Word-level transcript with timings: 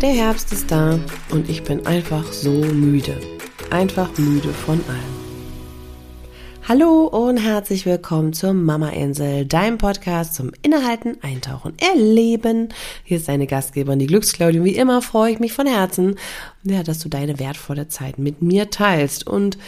Der 0.00 0.10
Herbst 0.10 0.52
ist 0.52 0.70
da 0.70 0.96
und 1.30 1.50
ich 1.50 1.64
bin 1.64 1.84
einfach 1.84 2.32
so 2.32 2.52
müde. 2.52 3.20
Einfach 3.70 4.16
müde 4.16 4.50
von 4.50 4.80
allem. 4.88 5.18
Hallo 6.68 7.06
und 7.06 7.38
herzlich 7.38 7.84
willkommen 7.84 8.32
zur 8.32 8.52
Mama 8.52 8.90
Insel, 8.90 9.44
deinem 9.44 9.76
Podcast 9.76 10.36
zum 10.36 10.52
Innehalten, 10.62 11.16
Eintauchen, 11.22 11.72
Erleben. 11.78 12.68
Hier 13.02 13.16
ist 13.16 13.26
deine 13.26 13.48
Gastgeberin, 13.48 13.98
die 13.98 14.06
Glücksclaudie. 14.06 14.60
Und 14.60 14.66
wie 14.66 14.76
immer 14.76 15.02
freue 15.02 15.32
ich 15.32 15.40
mich 15.40 15.52
von 15.52 15.66
Herzen, 15.66 16.14
ja, 16.62 16.84
dass 16.84 17.00
du 17.00 17.08
deine 17.08 17.40
wertvolle 17.40 17.88
Zeit 17.88 18.20
mit 18.20 18.40
mir 18.40 18.70
teilst. 18.70 19.26
Und 19.26 19.58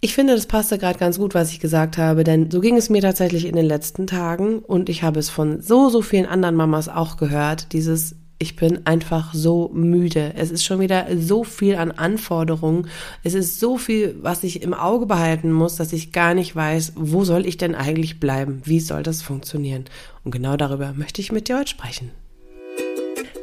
ich 0.00 0.14
finde, 0.14 0.34
das 0.34 0.46
passte 0.46 0.78
gerade 0.78 0.98
ganz 0.98 1.16
gut, 1.16 1.36
was 1.36 1.52
ich 1.52 1.60
gesagt 1.60 1.96
habe, 1.96 2.24
denn 2.24 2.50
so 2.50 2.60
ging 2.60 2.76
es 2.76 2.90
mir 2.90 3.02
tatsächlich 3.02 3.44
in 3.44 3.54
den 3.54 3.66
letzten 3.66 4.08
Tagen 4.08 4.58
und 4.58 4.88
ich 4.88 5.04
habe 5.04 5.20
es 5.20 5.30
von 5.30 5.60
so, 5.60 5.90
so 5.90 6.02
vielen 6.02 6.26
anderen 6.26 6.56
Mamas 6.56 6.88
auch 6.88 7.16
gehört, 7.16 7.72
dieses 7.72 8.16
ich 8.38 8.54
bin 8.54 8.86
einfach 8.86 9.34
so 9.34 9.70
müde. 9.74 10.32
Es 10.36 10.50
ist 10.50 10.64
schon 10.64 10.80
wieder 10.80 11.06
so 11.16 11.42
viel 11.42 11.74
an 11.74 11.90
Anforderungen. 11.90 12.88
Es 13.24 13.34
ist 13.34 13.58
so 13.58 13.78
viel, 13.78 14.16
was 14.22 14.44
ich 14.44 14.62
im 14.62 14.74
Auge 14.74 15.06
behalten 15.06 15.50
muss, 15.50 15.76
dass 15.76 15.92
ich 15.92 16.12
gar 16.12 16.34
nicht 16.34 16.54
weiß, 16.54 16.92
wo 16.94 17.24
soll 17.24 17.46
ich 17.46 17.56
denn 17.56 17.74
eigentlich 17.74 18.20
bleiben? 18.20 18.62
Wie 18.64 18.80
soll 18.80 19.02
das 19.02 19.22
funktionieren? 19.22 19.84
Und 20.24 20.30
genau 20.30 20.56
darüber 20.56 20.92
möchte 20.92 21.20
ich 21.20 21.32
mit 21.32 21.48
dir 21.48 21.58
heute 21.58 21.70
sprechen. 21.70 22.10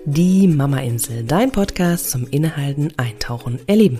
Die 0.06 0.48
Mama 0.48 0.78
Insel, 0.80 1.24
dein 1.24 1.52
Podcast 1.52 2.12
zum 2.12 2.28
Innehalten, 2.28 2.94
Eintauchen, 2.96 3.60
Erleben. 3.68 4.00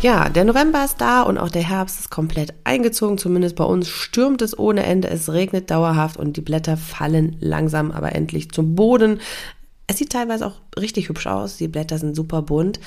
Ja, 0.00 0.28
der 0.28 0.44
November 0.44 0.84
ist 0.84 1.00
da 1.00 1.22
und 1.22 1.38
auch 1.38 1.50
der 1.50 1.68
Herbst 1.68 1.98
ist 1.98 2.10
komplett 2.10 2.54
eingezogen. 2.62 3.18
Zumindest 3.18 3.56
bei 3.56 3.64
uns 3.64 3.88
stürmt 3.88 4.42
es 4.42 4.56
ohne 4.56 4.84
Ende. 4.84 5.08
Es 5.08 5.32
regnet 5.32 5.72
dauerhaft 5.72 6.16
und 6.16 6.36
die 6.36 6.40
Blätter 6.40 6.76
fallen 6.76 7.36
langsam, 7.40 7.90
aber 7.90 8.14
endlich 8.14 8.52
zum 8.52 8.76
Boden. 8.76 9.20
Es 9.88 9.98
sieht 9.98 10.12
teilweise 10.12 10.46
auch 10.46 10.60
richtig 10.78 11.08
hübsch 11.08 11.26
aus. 11.26 11.56
Die 11.56 11.66
Blätter 11.66 11.98
sind 11.98 12.14
super 12.14 12.42
bunt. 12.42 12.78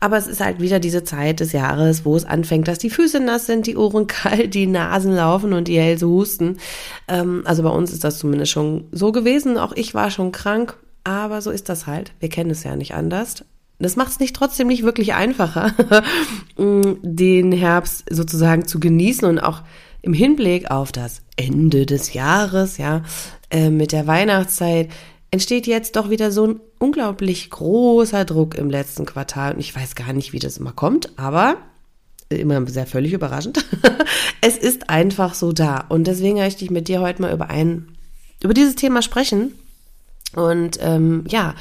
Aber 0.00 0.16
es 0.16 0.26
ist 0.26 0.40
halt 0.40 0.58
wieder 0.58 0.80
diese 0.80 1.04
Zeit 1.04 1.40
des 1.40 1.52
Jahres, 1.52 2.06
wo 2.06 2.16
es 2.16 2.24
anfängt, 2.24 2.66
dass 2.66 2.78
die 2.78 2.90
Füße 2.90 3.20
nass 3.20 3.44
sind, 3.44 3.66
die 3.66 3.76
Ohren 3.76 4.06
kalt, 4.08 4.54
die 4.54 4.66
Nasen 4.66 5.14
laufen 5.14 5.52
und 5.52 5.68
die 5.68 5.78
Hälse 5.78 6.08
husten. 6.08 6.56
Ähm, 7.08 7.42
also 7.44 7.62
bei 7.62 7.68
uns 7.68 7.92
ist 7.92 8.04
das 8.04 8.18
zumindest 8.18 8.52
schon 8.52 8.86
so 8.90 9.12
gewesen. 9.12 9.58
Auch 9.58 9.72
ich 9.72 9.92
war 9.92 10.10
schon 10.10 10.32
krank. 10.32 10.78
Aber 11.06 11.42
so 11.42 11.50
ist 11.50 11.68
das 11.68 11.86
halt. 11.86 12.12
Wir 12.20 12.30
kennen 12.30 12.50
es 12.50 12.64
ja 12.64 12.74
nicht 12.74 12.94
anders. 12.94 13.44
Das 13.78 13.96
macht 13.96 14.12
es 14.12 14.20
nicht 14.20 14.36
trotzdem 14.36 14.68
nicht 14.68 14.82
wirklich 14.82 15.14
einfacher, 15.14 15.72
den 16.56 17.52
Herbst 17.52 18.04
sozusagen 18.08 18.66
zu 18.66 18.78
genießen 18.80 19.26
und 19.28 19.40
auch 19.40 19.62
im 20.02 20.12
Hinblick 20.12 20.70
auf 20.70 20.92
das 20.92 21.22
Ende 21.36 21.86
des 21.86 22.12
Jahres, 22.12 22.78
ja, 22.78 23.02
äh, 23.50 23.70
mit 23.70 23.92
der 23.92 24.06
Weihnachtszeit 24.06 24.90
entsteht 25.30 25.66
jetzt 25.66 25.96
doch 25.96 26.10
wieder 26.10 26.30
so 26.30 26.46
ein 26.46 26.60
unglaublich 26.78 27.50
großer 27.50 28.24
Druck 28.24 28.54
im 28.54 28.70
letzten 28.70 29.04
Quartal. 29.04 29.54
Und 29.54 29.60
ich 29.60 29.74
weiß 29.74 29.96
gar 29.96 30.12
nicht, 30.12 30.32
wie 30.32 30.38
das 30.38 30.58
immer 30.58 30.72
kommt, 30.72 31.18
aber 31.18 31.56
immer 32.28 32.64
sehr 32.68 32.86
völlig 32.86 33.12
überraschend. 33.12 33.64
es 34.40 34.56
ist 34.56 34.90
einfach 34.90 35.34
so 35.34 35.52
da. 35.52 35.86
Und 35.88 36.06
deswegen 36.06 36.36
möchte 36.36 36.64
ich 36.64 36.70
mit 36.70 36.86
dir 36.86 37.00
heute 37.00 37.20
mal 37.20 37.32
über 37.32 37.50
ein, 37.50 37.96
über 38.42 38.54
dieses 38.54 38.76
Thema 38.76 39.02
sprechen. 39.02 39.54
Und 40.36 40.78
ähm, 40.80 41.24
ja, 41.26 41.54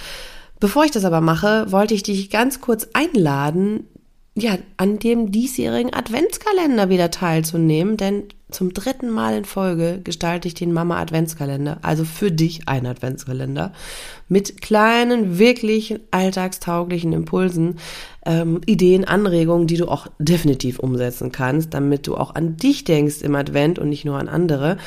Bevor 0.64 0.86
ich 0.86 0.92
das 0.92 1.04
aber 1.04 1.20
mache, 1.20 1.70
wollte 1.74 1.94
ich 1.94 2.04
dich 2.04 2.30
ganz 2.30 2.62
kurz 2.62 2.88
einladen, 2.94 3.86
ja, 4.34 4.58
an 4.78 4.98
dem 4.98 5.30
diesjährigen 5.30 5.94
Adventskalender 5.94 6.88
wieder 6.88 7.12
teilzunehmen, 7.12 7.98
denn 7.98 8.24
zum 8.50 8.74
dritten 8.74 9.10
Mal 9.10 9.36
in 9.36 9.44
Folge 9.44 10.00
gestalte 10.02 10.48
ich 10.48 10.54
den 10.54 10.72
Mama 10.72 11.02
Adventskalender, 11.02 11.80
also 11.82 12.06
für 12.06 12.32
dich 12.32 12.70
ein 12.70 12.86
Adventskalender, 12.86 13.74
mit 14.30 14.62
kleinen, 14.62 15.38
wirklich 15.38 16.00
alltagstauglichen 16.12 17.12
Impulsen, 17.12 17.76
ähm, 18.26 18.62
Ideen, 18.66 19.04
Anregungen, 19.04 19.68
die 19.68 19.76
du 19.76 19.90
auch 19.90 20.08
definitiv 20.18 20.80
umsetzen 20.80 21.34
kannst, 21.34 21.74
damit 21.74 22.08
du 22.08 22.16
auch 22.16 22.36
an 22.36 22.56
dich 22.56 22.86
denkst 22.86 23.22
im 23.22 23.36
Advent 23.36 23.80
und 23.80 23.90
nicht 23.90 24.06
nur 24.06 24.18
an 24.18 24.30
andere. 24.30 24.78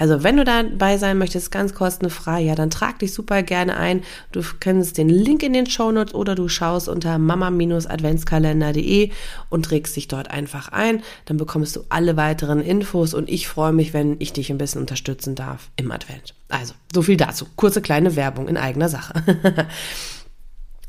Also 0.00 0.22
wenn 0.22 0.38
du 0.38 0.44
dabei 0.44 0.96
sein 0.96 1.18
möchtest, 1.18 1.50
ganz 1.50 1.74
kostenfrei, 1.74 2.40
ja, 2.40 2.54
dann 2.54 2.70
trag 2.70 3.00
dich 3.00 3.12
super 3.12 3.42
gerne 3.42 3.76
ein. 3.76 4.02
Du 4.32 4.40
kennst 4.58 4.96
den 4.96 5.10
Link 5.10 5.42
in 5.42 5.52
den 5.52 5.66
Shownotes 5.66 6.14
oder 6.14 6.34
du 6.34 6.48
schaust 6.48 6.88
unter 6.88 7.18
mama-adventskalender.de 7.18 9.10
und 9.50 9.66
trägst 9.66 9.96
dich 9.96 10.08
dort 10.08 10.30
einfach 10.30 10.68
ein. 10.68 11.02
Dann 11.26 11.36
bekommst 11.36 11.76
du 11.76 11.82
alle 11.90 12.16
weiteren 12.16 12.62
Infos 12.62 13.12
und 13.12 13.28
ich 13.28 13.46
freue 13.46 13.74
mich, 13.74 13.92
wenn 13.92 14.16
ich 14.20 14.32
dich 14.32 14.48
ein 14.50 14.56
bisschen 14.56 14.80
unterstützen 14.80 15.34
darf 15.34 15.68
im 15.76 15.92
Advent. 15.92 16.34
Also, 16.48 16.72
so 16.94 17.02
viel 17.02 17.18
dazu. 17.18 17.46
Kurze 17.56 17.82
kleine 17.82 18.16
Werbung 18.16 18.48
in 18.48 18.56
eigener 18.56 18.88
Sache. 18.88 19.22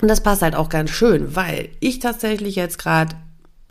und 0.02 0.08
das 0.08 0.24
passt 0.24 0.42
halt 0.42 0.56
auch 0.56 0.70
ganz 0.70 0.90
schön, 0.90 1.36
weil 1.36 1.68
ich 1.82 2.00
tatsächlich 2.00 2.56
jetzt 2.56 2.80
gerade 2.80 3.14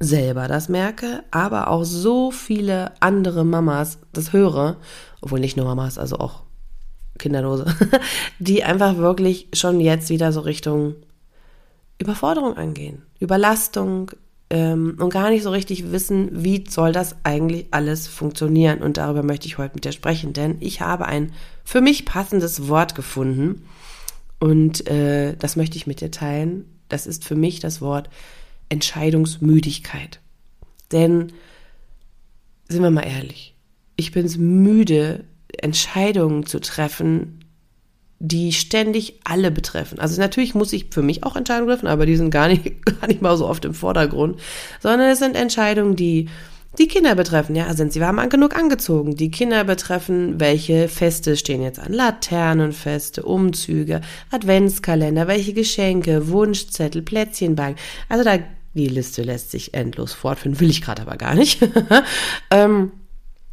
selber 0.01 0.49
das 0.49 0.69
merke, 0.71 1.23
aber 1.31 1.69
auch 1.69 1.85
so 1.85 2.31
viele 2.31 2.93
andere 3.01 3.45
Mamas 3.45 3.99
das 4.13 4.33
höre, 4.33 4.79
obwohl 5.21 5.41
nicht 5.41 5.59
nur 5.59 5.67
Mamas, 5.67 5.99
also 5.99 6.19
auch 6.19 6.43
Kinderlose, 7.19 7.67
die 8.39 8.65
einfach 8.65 8.97
wirklich 8.97 9.49
schon 9.53 9.79
jetzt 9.79 10.09
wieder 10.09 10.33
so 10.33 10.41
Richtung 10.41 10.95
Überforderung 11.99 12.57
angehen, 12.57 13.03
Überlastung 13.21 14.11
ähm, 14.49 14.97
und 14.99 15.13
gar 15.13 15.29
nicht 15.29 15.43
so 15.43 15.51
richtig 15.51 15.93
wissen, 15.93 16.31
wie 16.33 16.65
soll 16.67 16.93
das 16.93 17.17
eigentlich 17.23 17.67
alles 17.71 18.09
funktionieren. 18.09 18.83
Und 18.83 18.97
darüber 18.97 19.23
möchte 19.23 19.47
ich 19.47 19.59
heute 19.59 19.75
mit 19.75 19.85
dir 19.85 19.93
sprechen, 19.93 20.33
denn 20.33 20.57
ich 20.61 20.81
habe 20.81 21.05
ein 21.05 21.33
für 21.63 21.83
mich 21.83 22.07
passendes 22.07 22.69
Wort 22.69 22.95
gefunden 22.95 23.67
und 24.39 24.89
äh, 24.89 25.37
das 25.37 25.57
möchte 25.57 25.77
ich 25.77 25.87
mit 25.87 26.01
dir 26.01 26.11
teilen. 26.11 26.65
Das 26.89 27.07
ist 27.07 27.27
für 27.27 27.37
mich 27.37 27.61
das 27.61 27.83
Wort 27.83 28.09
Entscheidungsmüdigkeit. 28.71 30.21
Denn, 30.91 31.33
sind 32.69 32.83
wir 32.83 32.91
mal 32.91 33.03
ehrlich, 33.03 33.55
ich 33.97 34.13
bin 34.13 34.27
müde, 34.63 35.25
Entscheidungen 35.59 36.47
zu 36.47 36.61
treffen, 36.61 37.45
die 38.19 38.53
ständig 38.53 39.21
alle 39.25 39.51
betreffen. 39.51 39.99
Also 39.99 40.21
natürlich 40.21 40.55
muss 40.55 40.73
ich 40.73 40.87
für 40.91 41.03
mich 41.03 41.25
auch 41.25 41.37
Entscheidungen 41.37 41.69
treffen, 41.69 41.87
aber 41.87 42.07
die 42.07 42.17
sind 42.17 42.31
gar 42.31 42.49
nicht, 42.49 42.85
gar 43.01 43.07
nicht 43.09 43.23
mal 43.23 43.37
so 43.37 43.47
oft 43.47 43.65
im 43.65 43.75
Vordergrund, 43.75 44.41
sondern 44.81 45.11
es 45.11 45.19
sind 45.19 45.37
Entscheidungen, 45.37 45.97
die 45.97 46.29
die 46.79 46.87
Kinder 46.87 47.15
betreffen. 47.17 47.57
Ja, 47.57 47.75
sind 47.75 47.93
sie 47.93 48.01
warm 48.01 48.29
genug 48.29 48.57
angezogen? 48.57 49.17
Die 49.17 49.31
Kinder 49.31 49.65
betreffen, 49.65 50.39
welche 50.39 50.89
Feste 50.89 51.37
stehen 51.37 51.63
jetzt 51.63 51.81
an? 51.81 51.93
Laternenfeste, 51.93 53.25
Umzüge, 53.25 54.03
Adventskalender, 54.31 55.27
welche 55.27 55.53
Geschenke, 55.53 56.29
Wunschzettel, 56.29 57.03
Plätzchenbank. 57.03 57.77
Also 58.09 58.23
da 58.23 58.39
die 58.75 58.89
Liste 58.89 59.23
lässt 59.23 59.51
sich 59.51 59.75
endlos 59.75 60.13
fortführen, 60.13 60.61
will 60.61 60.71
ich 60.71 60.83
gerade 60.83 61.03
aber 61.03 61.17
gar 61.17 61.35
nicht. 61.35 61.61
ähm, 62.51 62.93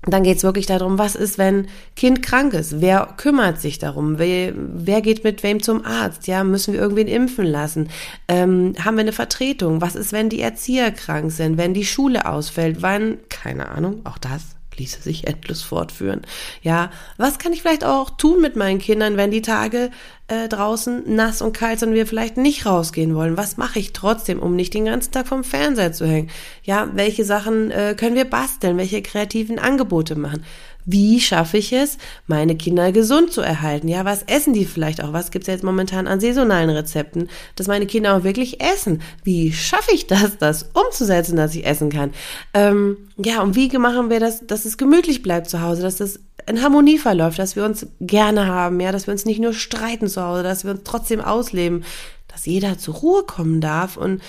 dann 0.04 0.24
geht 0.24 0.38
es 0.38 0.44
wirklich 0.44 0.68
darum, 0.68 0.98
was 0.98 1.16
ist, 1.16 1.38
wenn 1.38 1.68
Kind 1.96 2.22
krank 2.22 2.54
ist? 2.54 2.80
Wer 2.80 3.14
kümmert 3.18 3.60
sich 3.60 3.80
darum? 3.80 4.20
Wer, 4.20 4.54
wer 4.56 5.02
geht 5.02 5.24
mit 5.24 5.44
wem 5.44 5.62
zum 5.62 5.84
Arzt? 5.84 6.28
Ja, 6.28 6.44
müssen 6.44 6.74
wir 6.74 6.80
irgendwen 6.80 7.08
impfen 7.08 7.46
lassen? 7.46 7.90
Ähm, 8.28 8.74
haben 8.84 8.96
wir 8.96 9.02
eine 9.02 9.12
Vertretung? 9.12 9.82
Was 9.82 9.96
ist, 9.96 10.14
wenn 10.14 10.30
die 10.30 10.40
Erzieher 10.40 10.92
krank 10.92 11.32
sind? 11.32 11.58
Wenn 11.58 11.74
die 11.74 11.86
Schule 11.86 12.26
ausfällt? 12.26 12.82
Wann? 12.82 13.18
Keine 13.30 13.70
Ahnung. 13.70 14.02
Auch 14.06 14.18
das 14.18 14.57
ließe 14.78 15.02
sich 15.02 15.28
endlos 15.28 15.62
fortführen. 15.62 16.22
Ja, 16.62 16.92
was 17.18 17.40
kann 17.40 17.54
ich 17.54 17.62
vielleicht 17.62 17.84
auch 17.84 18.10
tun 18.12 18.42
mit 18.42 18.56
meinen 18.56 18.80
Kindern, 18.80 19.18
wenn 19.18 19.32
die 19.32 19.42
Tage 19.42 19.92
äh, 20.28 20.48
draußen 20.48 21.04
nass 21.16 21.42
und 21.42 21.54
kalt 21.54 21.80
sind 21.80 21.90
und 21.90 21.96
wir 21.96 22.08
vielleicht 22.08 22.38
nicht 22.38 22.66
rausgehen 22.66 23.16
wollen? 23.16 23.38
Was 23.38 23.58
mache 23.58 23.80
ich 23.80 23.94
trotzdem, 23.94 24.40
um 24.40 24.56
nicht 24.56 24.74
den 24.74 24.86
ganzen 24.86 25.12
Tag 25.12 25.28
vom 25.28 25.44
Fernseher 25.44 25.94
zu 25.94 26.06
hängen? 26.06 26.30
Ja, 26.64 26.90
welche 26.94 27.26
Sachen 27.26 27.72
äh, 27.72 27.96
können 27.98 28.16
wir 28.16 28.26
basteln? 28.26 28.78
Welche 28.78 29.02
kreativen 29.02 29.60
Angebote 29.60 30.16
machen? 30.16 30.44
Wie 30.90 31.20
schaffe 31.20 31.58
ich 31.58 31.74
es, 31.74 31.98
meine 32.28 32.56
Kinder 32.56 32.94
gesund 32.94 33.34
zu 33.34 33.42
erhalten? 33.42 33.90
Ja, 33.90 34.06
was 34.06 34.24
essen 34.24 34.54
die 34.54 34.64
vielleicht 34.64 35.04
auch? 35.04 35.12
Was 35.12 35.32
gibt's 35.32 35.50
jetzt 35.50 35.66
momentan 35.66 36.08
an 36.08 36.22
saisonalen 36.22 36.70
Rezepten, 36.70 37.30
dass 37.56 37.68
meine 37.68 37.88
Kinder 37.88 38.16
auch 38.16 38.24
wirklich 38.24 38.62
essen? 38.62 39.02
Wie 39.26 39.52
schaffe 39.52 39.92
ich 39.94 40.08
das, 40.08 40.38
das 40.38 40.70
umzusetzen, 40.74 41.36
dass 41.36 41.54
ich 41.54 41.66
essen 41.66 41.90
kann? 41.90 42.14
Ähm, 42.54 43.10
ja, 43.18 43.42
und 43.42 43.58
wie 43.58 43.68
machen 43.78 44.10
wir 44.10 44.22
das, 44.22 44.48
dass 44.48 44.64
es 44.64 44.78
gemütlich 44.78 45.22
bleibt 45.22 45.50
zu 45.50 45.62
Hause, 45.62 45.82
dass 45.82 46.00
es 46.00 46.22
in 46.48 46.64
Harmonie 46.64 46.98
verläuft, 46.98 47.38
dass 47.38 47.58
wir 47.58 47.66
uns 47.66 47.86
gerne 48.00 48.48
haben, 48.48 48.80
ja, 48.80 48.94
dass 48.94 49.08
wir 49.08 49.12
uns 49.12 49.26
nicht 49.26 49.42
nur 49.42 49.54
streiten 49.54 50.08
zu 50.08 50.24
Hause, 50.24 50.44
dass 50.44 50.64
wir 50.64 50.72
uns 50.72 50.84
trotzdem 50.86 51.20
ausleben, 51.20 51.84
dass 52.30 52.46
jeder 52.46 52.78
zur 52.78 52.96
Ruhe 52.96 53.24
kommen 53.24 53.60
darf 53.60 53.98
und 53.98 54.22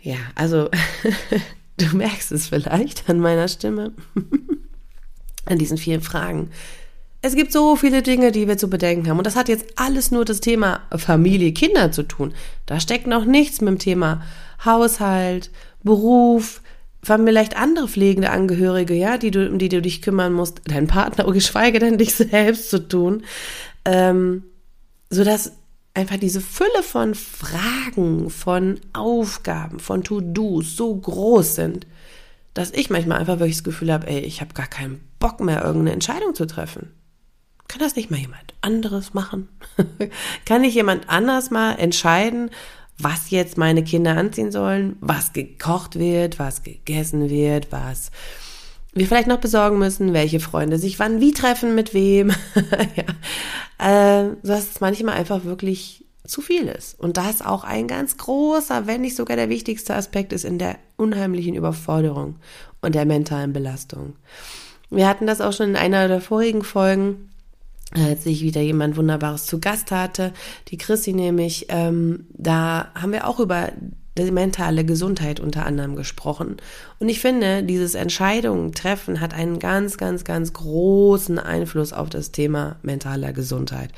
ja, 0.00 0.16
also 0.34 0.70
du 1.76 1.94
merkst 1.94 2.32
es 2.32 2.48
vielleicht 2.48 3.10
an 3.10 3.20
meiner 3.20 3.48
Stimme, 3.48 3.92
an 5.46 5.58
diesen 5.58 5.78
vielen 5.78 6.00
Fragen. 6.00 6.50
Es 7.24 7.36
gibt 7.36 7.52
so 7.52 7.76
viele 7.76 8.02
Dinge, 8.02 8.32
die 8.32 8.48
wir 8.48 8.58
zu 8.58 8.68
bedenken 8.68 9.08
haben. 9.08 9.18
Und 9.18 9.26
das 9.26 9.36
hat 9.36 9.48
jetzt 9.48 9.66
alles 9.76 10.10
nur 10.10 10.24
das 10.24 10.40
Thema 10.40 10.80
Familie, 10.96 11.52
Kinder 11.52 11.92
zu 11.92 12.02
tun. 12.02 12.34
Da 12.66 12.80
steckt 12.80 13.06
noch 13.06 13.24
nichts 13.24 13.60
mit 13.60 13.68
dem 13.68 13.78
Thema 13.78 14.22
Haushalt, 14.64 15.50
Beruf, 15.84 16.60
vielleicht 17.02 17.56
andere 17.56 17.88
pflegende 17.88 18.30
Angehörige, 18.30 18.94
ja, 18.94 19.18
die 19.18 19.30
du, 19.30 19.48
um 19.48 19.58
die 19.58 19.68
du 19.68 19.80
dich 19.80 20.02
kümmern 20.02 20.32
musst, 20.32 20.62
dein 20.64 20.86
Partner, 20.86 21.30
geschweige 21.32 21.78
denn 21.78 21.98
dich 21.98 22.14
selbst 22.16 22.70
zu 22.70 22.88
tun. 22.88 23.22
Ähm, 23.84 24.44
sodass 25.10 25.52
einfach 25.94 26.16
diese 26.16 26.40
Fülle 26.40 26.82
von 26.82 27.14
Fragen, 27.14 28.30
von 28.30 28.80
Aufgaben, 28.92 29.78
von 29.78 30.02
To-Dos 30.02 30.76
so 30.76 30.94
groß 30.94 31.54
sind, 31.54 31.86
dass 32.54 32.70
ich 32.70 32.90
manchmal 32.90 33.18
einfach 33.18 33.38
wirklich 33.38 33.56
das 33.56 33.64
Gefühl 33.64 33.92
habe, 33.92 34.06
ey, 34.06 34.20
ich 34.20 34.40
habe 34.40 34.54
gar 34.54 34.66
keinen 34.66 35.00
Bock 35.18 35.40
mehr, 35.40 35.64
irgendeine 35.64 35.92
Entscheidung 35.92 36.34
zu 36.34 36.46
treffen. 36.46 36.92
Kann 37.68 37.80
das 37.80 37.96
nicht 37.96 38.10
mal 38.10 38.20
jemand 38.20 38.54
anderes 38.60 39.14
machen? 39.14 39.48
Kann 40.44 40.60
nicht 40.62 40.74
jemand 40.74 41.08
anders 41.08 41.50
mal 41.50 41.72
entscheiden, 41.74 42.50
was 42.98 43.30
jetzt 43.30 43.56
meine 43.56 43.82
Kinder 43.82 44.16
anziehen 44.16 44.52
sollen, 44.52 44.96
was 45.00 45.32
gekocht 45.32 45.98
wird, 45.98 46.38
was 46.38 46.62
gegessen 46.62 47.30
wird, 47.30 47.72
was 47.72 48.10
wir 48.92 49.06
vielleicht 49.06 49.28
noch 49.28 49.40
besorgen 49.40 49.78
müssen, 49.78 50.12
welche 50.12 50.40
Freunde 50.40 50.78
sich 50.78 50.98
wann 50.98 51.20
wie 51.20 51.32
treffen, 51.32 51.74
mit 51.74 51.94
wem. 51.94 52.30
ja. 53.78 54.22
äh, 54.22 54.36
so 54.42 54.48
dass 54.48 54.70
es 54.70 54.80
manchmal 54.80 55.14
einfach 55.14 55.44
wirklich 55.44 56.01
zu 56.24 56.40
viel 56.40 56.68
ist. 56.68 56.98
Und 56.98 57.16
das 57.16 57.42
auch 57.42 57.64
ein 57.64 57.88
ganz 57.88 58.16
großer, 58.16 58.86
wenn 58.86 59.00
nicht 59.00 59.16
sogar 59.16 59.36
der 59.36 59.48
wichtigste 59.48 59.94
Aspekt 59.94 60.32
ist 60.32 60.44
in 60.44 60.58
der 60.58 60.76
unheimlichen 60.96 61.54
Überforderung 61.54 62.36
und 62.80 62.94
der 62.94 63.06
mentalen 63.06 63.52
Belastung. 63.52 64.14
Wir 64.90 65.08
hatten 65.08 65.26
das 65.26 65.40
auch 65.40 65.52
schon 65.52 65.70
in 65.70 65.76
einer 65.76 66.06
der 66.06 66.20
vorigen 66.20 66.62
Folgen, 66.62 67.30
als 67.94 68.24
ich 68.26 68.42
wieder 68.42 68.60
jemand 68.60 68.96
Wunderbares 68.96 69.46
zu 69.46 69.58
Gast 69.58 69.90
hatte, 69.90 70.32
die 70.68 70.78
Chrissy 70.78 71.12
nämlich, 71.12 71.66
ähm, 71.68 72.26
da 72.30 72.90
haben 72.94 73.12
wir 73.12 73.26
auch 73.26 73.40
über 73.40 73.70
die 74.18 74.30
mentale 74.30 74.84
Gesundheit 74.84 75.40
unter 75.40 75.64
anderem 75.64 75.96
gesprochen. 75.96 76.56
Und 76.98 77.08
ich 77.08 77.20
finde, 77.20 77.62
dieses 77.62 77.94
Entscheidungen 77.94 78.72
treffen 78.72 79.20
hat 79.20 79.34
einen 79.34 79.58
ganz, 79.58 79.96
ganz, 79.96 80.24
ganz 80.24 80.52
großen 80.52 81.38
Einfluss 81.38 81.92
auf 81.92 82.10
das 82.10 82.32
Thema 82.32 82.76
mentaler 82.82 83.32
Gesundheit. 83.32 83.90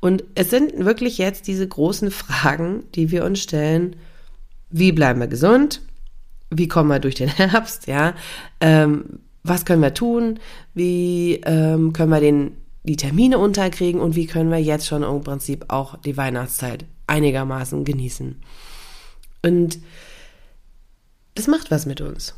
Und 0.00 0.24
es 0.34 0.50
sind 0.50 0.84
wirklich 0.84 1.18
jetzt 1.18 1.46
diese 1.46 1.66
großen 1.66 2.10
Fragen, 2.10 2.84
die 2.94 3.10
wir 3.10 3.24
uns 3.24 3.40
stellen. 3.40 3.96
Wie 4.70 4.92
bleiben 4.92 5.20
wir 5.20 5.28
gesund? 5.28 5.82
Wie 6.50 6.68
kommen 6.68 6.88
wir 6.88 6.98
durch 6.98 7.14
den 7.14 7.28
Herbst? 7.36 7.86
Ja, 7.86 8.14
ähm, 8.60 9.20
was 9.42 9.64
können 9.64 9.82
wir 9.82 9.94
tun? 9.94 10.40
Wie 10.74 11.40
ähm, 11.44 11.92
können 11.92 12.10
wir 12.10 12.20
den 12.20 12.56
die 12.82 12.96
Termine 12.96 13.38
unterkriegen 13.38 14.00
und 14.00 14.16
wie 14.16 14.26
können 14.26 14.50
wir 14.50 14.58
jetzt 14.58 14.86
schon 14.86 15.02
im 15.02 15.20
Prinzip 15.20 15.66
auch 15.68 15.96
die 15.96 16.16
Weihnachtszeit 16.16 16.86
einigermaßen 17.06 17.84
genießen. 17.84 18.40
Und 19.42 19.78
das 21.34 21.46
macht 21.46 21.70
was 21.70 21.86
mit 21.86 22.00
uns. 22.00 22.34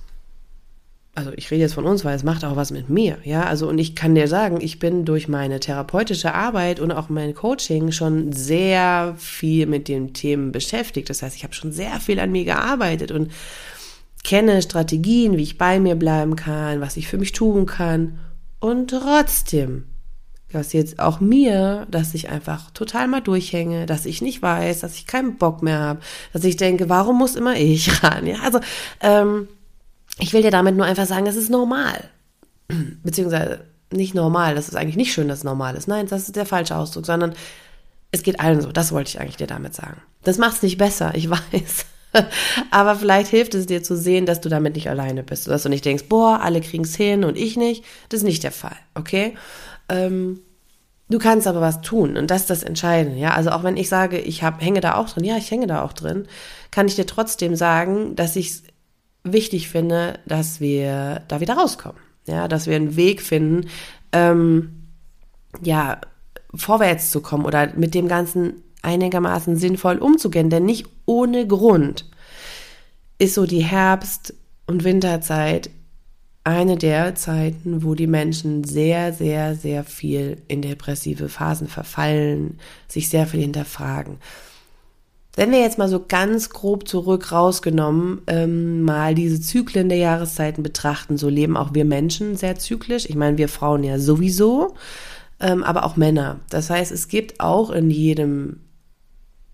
Also 1.14 1.30
ich 1.36 1.50
rede 1.50 1.60
jetzt 1.60 1.74
von 1.74 1.84
uns, 1.84 2.06
weil 2.06 2.16
es 2.16 2.22
macht 2.22 2.42
auch 2.42 2.56
was 2.56 2.70
mit 2.70 2.88
mir, 2.88 3.18
ja. 3.24 3.44
Also 3.44 3.68
und 3.68 3.76
ich 3.78 3.94
kann 3.94 4.14
dir 4.14 4.28
sagen, 4.28 4.60
ich 4.62 4.78
bin 4.78 5.04
durch 5.04 5.28
meine 5.28 5.60
therapeutische 5.60 6.32
Arbeit 6.32 6.80
und 6.80 6.90
auch 6.90 7.10
mein 7.10 7.34
Coaching 7.34 7.92
schon 7.92 8.32
sehr 8.32 9.14
viel 9.18 9.66
mit 9.66 9.88
den 9.88 10.14
Themen 10.14 10.52
beschäftigt. 10.52 11.10
Das 11.10 11.22
heißt, 11.22 11.36
ich 11.36 11.44
habe 11.44 11.52
schon 11.52 11.70
sehr 11.70 12.00
viel 12.00 12.18
an 12.18 12.32
mir 12.32 12.44
gearbeitet 12.44 13.12
und 13.12 13.30
kenne 14.24 14.62
Strategien, 14.62 15.36
wie 15.36 15.42
ich 15.42 15.58
bei 15.58 15.80
mir 15.80 15.96
bleiben 15.96 16.34
kann, 16.34 16.80
was 16.80 16.96
ich 16.96 17.08
für 17.08 17.18
mich 17.18 17.32
tun 17.32 17.66
kann. 17.66 18.18
Und 18.58 18.90
trotzdem 18.90 19.84
passiert 20.52 20.98
auch 20.98 21.20
mir, 21.20 21.86
dass 21.90 22.14
ich 22.14 22.28
einfach 22.28 22.70
total 22.70 23.08
mal 23.08 23.20
durchhänge, 23.20 23.86
dass 23.86 24.06
ich 24.06 24.22
nicht 24.22 24.42
weiß, 24.42 24.80
dass 24.80 24.94
ich 24.94 25.06
keinen 25.06 25.36
Bock 25.36 25.62
mehr 25.62 25.78
habe, 25.78 26.00
dass 26.32 26.44
ich 26.44 26.56
denke, 26.56 26.88
warum 26.88 27.18
muss 27.18 27.36
immer 27.36 27.56
ich 27.56 28.02
ran? 28.02 28.26
Ja, 28.26 28.40
also 28.42 28.60
ähm, 29.00 29.48
ich 30.18 30.32
will 30.32 30.42
dir 30.42 30.50
damit 30.50 30.76
nur 30.76 30.86
einfach 30.86 31.06
sagen, 31.06 31.26
es 31.26 31.36
ist 31.36 31.50
normal. 31.50 32.08
Beziehungsweise 33.02 33.64
nicht 33.90 34.14
normal, 34.14 34.54
das 34.54 34.68
ist 34.68 34.76
eigentlich 34.76 34.96
nicht 34.96 35.12
schön, 35.12 35.28
dass 35.28 35.38
es 35.38 35.44
normal 35.44 35.74
ist. 35.76 35.88
Nein, 35.88 36.06
das 36.06 36.22
ist 36.22 36.36
der 36.36 36.46
falsche 36.46 36.76
Ausdruck, 36.76 37.06
sondern 37.06 37.34
es 38.10 38.22
geht 38.22 38.40
allen 38.40 38.60
so. 38.60 38.72
Das 38.72 38.92
wollte 38.92 39.08
ich 39.08 39.20
eigentlich 39.20 39.36
dir 39.36 39.46
damit 39.46 39.74
sagen. 39.74 40.00
Das 40.22 40.38
macht 40.38 40.56
es 40.56 40.62
nicht 40.62 40.78
besser, 40.78 41.12
ich 41.14 41.28
weiß. 41.52 41.86
Aber 42.70 42.94
vielleicht 42.96 43.30
hilft 43.30 43.54
es 43.54 43.66
dir 43.66 43.82
zu 43.82 43.96
sehen, 43.96 44.26
dass 44.26 44.40
du 44.40 44.48
damit 44.48 44.74
nicht 44.74 44.90
alleine 44.90 45.22
bist. 45.22 45.48
Dass 45.48 45.62
du 45.62 45.68
nicht 45.68 45.84
denkst, 45.84 46.04
boah, 46.08 46.40
alle 46.42 46.60
kriegen 46.60 46.84
es 46.84 46.94
hin 46.94 47.24
und 47.24 47.36
ich 47.36 47.56
nicht. 47.56 47.84
Das 48.08 48.18
ist 48.18 48.24
nicht 48.24 48.42
der 48.42 48.52
Fall, 48.52 48.76
okay? 48.94 49.34
Ähm, 49.88 50.40
du 51.08 51.18
kannst 51.18 51.46
aber 51.46 51.60
was 51.60 51.80
tun 51.80 52.16
und 52.16 52.30
das 52.30 52.42
ist 52.42 52.50
das 52.50 52.62
Entscheidende. 52.62 53.18
Ja, 53.18 53.34
also 53.34 53.50
auch 53.50 53.62
wenn 53.62 53.76
ich 53.76 53.88
sage, 53.88 54.18
ich 54.18 54.42
hab, 54.42 54.62
hänge 54.62 54.80
da 54.80 54.94
auch 54.94 55.08
drin, 55.08 55.24
ja, 55.24 55.36
ich 55.36 55.50
hänge 55.50 55.66
da 55.66 55.82
auch 55.82 55.92
drin, 55.92 56.26
kann 56.70 56.86
ich 56.86 56.96
dir 56.96 57.06
trotzdem 57.06 57.56
sagen, 57.56 58.16
dass 58.16 58.36
ich 58.36 58.48
es 58.48 58.62
wichtig 59.24 59.68
finde, 59.68 60.18
dass 60.26 60.60
wir 60.60 61.22
da 61.28 61.40
wieder 61.40 61.54
rauskommen. 61.54 62.00
Ja, 62.26 62.46
dass 62.46 62.66
wir 62.66 62.76
einen 62.76 62.96
Weg 62.96 63.20
finden, 63.20 63.68
ähm, 64.12 64.84
ja, 65.60 66.00
vorwärts 66.54 67.10
zu 67.10 67.20
kommen 67.20 67.44
oder 67.44 67.72
mit 67.74 67.94
dem 67.94 68.06
Ganzen 68.06 68.62
einigermaßen 68.82 69.56
sinnvoll 69.56 69.98
umzugehen, 69.98 70.50
denn 70.50 70.64
nicht 70.64 70.86
ohne 71.06 71.46
Grund 71.46 72.08
ist 73.18 73.34
so 73.34 73.46
die 73.46 73.64
Herbst- 73.64 74.34
und 74.66 74.84
Winterzeit 74.84 75.70
eine 76.44 76.76
der 76.76 77.14
Zeiten, 77.14 77.84
wo 77.84 77.94
die 77.94 78.06
Menschen 78.06 78.64
sehr, 78.64 79.12
sehr, 79.12 79.54
sehr 79.54 79.84
viel 79.84 80.38
in 80.48 80.60
depressive 80.62 81.28
Phasen 81.28 81.68
verfallen, 81.68 82.58
sich 82.88 83.08
sehr 83.08 83.26
viel 83.26 83.40
hinterfragen. 83.40 84.18
Wenn 85.34 85.50
wir 85.50 85.60
jetzt 85.60 85.78
mal 85.78 85.88
so 85.88 86.04
ganz 86.06 86.50
grob 86.50 86.86
zurück 86.86 87.32
rausgenommen 87.32 88.20
ähm, 88.26 88.82
mal 88.82 89.14
diese 89.14 89.40
Zyklen 89.40 89.88
der 89.88 89.98
Jahreszeiten 89.98 90.62
betrachten, 90.62 91.16
so 91.16 91.28
leben 91.28 91.56
auch 91.56 91.72
wir 91.72 91.86
Menschen 91.86 92.36
sehr 92.36 92.58
zyklisch. 92.58 93.06
Ich 93.08 93.14
meine, 93.14 93.38
wir 93.38 93.48
Frauen 93.48 93.82
ja 93.82 93.98
sowieso, 93.98 94.74
ähm, 95.40 95.64
aber 95.64 95.86
auch 95.86 95.96
Männer. 95.96 96.40
Das 96.50 96.68
heißt, 96.68 96.92
es 96.92 97.08
gibt 97.08 97.40
auch 97.40 97.70
in 97.70 97.88
jedem 97.88 98.60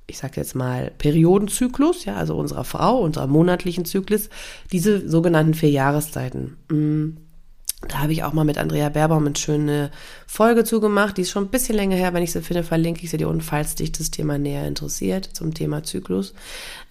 ich 0.09 0.19
sage 0.19 0.35
jetzt 0.37 0.55
mal, 0.55 0.91
Periodenzyklus, 0.97 2.07
ja, 2.07 2.17
also 2.17 2.35
unserer 2.35 2.65
Frau, 2.65 2.99
unserer 2.99 3.27
monatlichen 3.27 3.85
Zyklus, 3.85 4.31
diese 4.73 5.09
sogenannten 5.09 5.53
vier 5.55 5.71
Jahreszeiten. 5.71 6.57
Mm, 6.71 7.19
da 7.87 7.99
habe 8.01 8.13
ich 8.13 8.25
auch 8.25 8.33
mal 8.33 8.45
mit 8.45 8.59
Andrea 8.59 8.89
Berbaum 8.89 9.27
eine 9.27 9.37
schöne 9.37 9.91
Folge 10.27 10.65
zugemacht. 10.65 11.17
Die 11.17 11.23
ist 11.23 11.31
schon 11.31 11.45
ein 11.45 11.51
bisschen 11.51 11.77
länger 11.77 11.95
her. 11.95 12.13
Wenn 12.13 12.25
ich 12.25 12.33
sie 12.33 12.43
finde, 12.43 12.65
verlinke 12.65 13.05
ich 13.05 13.11
sie 13.11 13.19
dir 13.19 13.29
unten, 13.29 13.43
falls 13.43 13.77
dich 13.77 13.93
das 13.93 14.11
Thema 14.11 14.39
näher 14.39 14.67
interessiert 14.67 15.27
zum 15.27 15.55
Thema 15.55 15.85
Zyklus. 15.85 16.35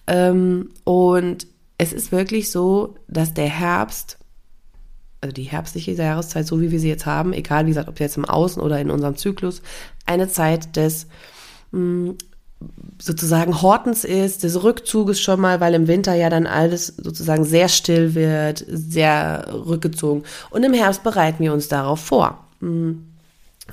Ähm, 0.06 0.70
und 0.84 1.46
es 1.76 1.92
ist 1.92 2.12
wirklich 2.12 2.50
so, 2.50 2.94
dass 3.08 3.34
der 3.34 3.48
Herbst, 3.48 4.16
also 5.20 5.32
die 5.32 5.42
herbstliche 5.42 5.92
Jahreszeit, 5.92 6.46
so 6.46 6.60
wie 6.60 6.70
wir 6.70 6.80
sie 6.80 6.88
jetzt 6.88 7.04
haben, 7.04 7.32
egal 7.32 7.66
wie 7.66 7.70
gesagt, 7.70 7.88
ob 7.88 7.98
jetzt 8.00 8.16
im 8.16 8.24
Außen 8.24 8.62
oder 8.62 8.80
in 8.80 8.90
unserem 8.90 9.16
Zyklus, 9.16 9.60
eine 10.06 10.28
Zeit 10.28 10.76
des 10.76 11.08
mm, 11.72 12.12
sozusagen 13.00 13.62
Hortens 13.62 14.04
ist, 14.04 14.42
des 14.42 14.62
Rückzuges 14.62 15.20
schon 15.20 15.40
mal, 15.40 15.60
weil 15.60 15.74
im 15.74 15.86
Winter 15.86 16.14
ja 16.14 16.30
dann 16.30 16.46
alles 16.46 16.88
sozusagen 16.96 17.44
sehr 17.44 17.68
still 17.68 18.14
wird, 18.14 18.64
sehr 18.68 19.48
rückgezogen. 19.52 20.24
Und 20.50 20.64
im 20.64 20.72
Herbst 20.72 21.04
bereiten 21.04 21.42
wir 21.42 21.52
uns 21.52 21.68
darauf 21.68 22.00
vor. 22.00 22.44
Hm. 22.60 23.04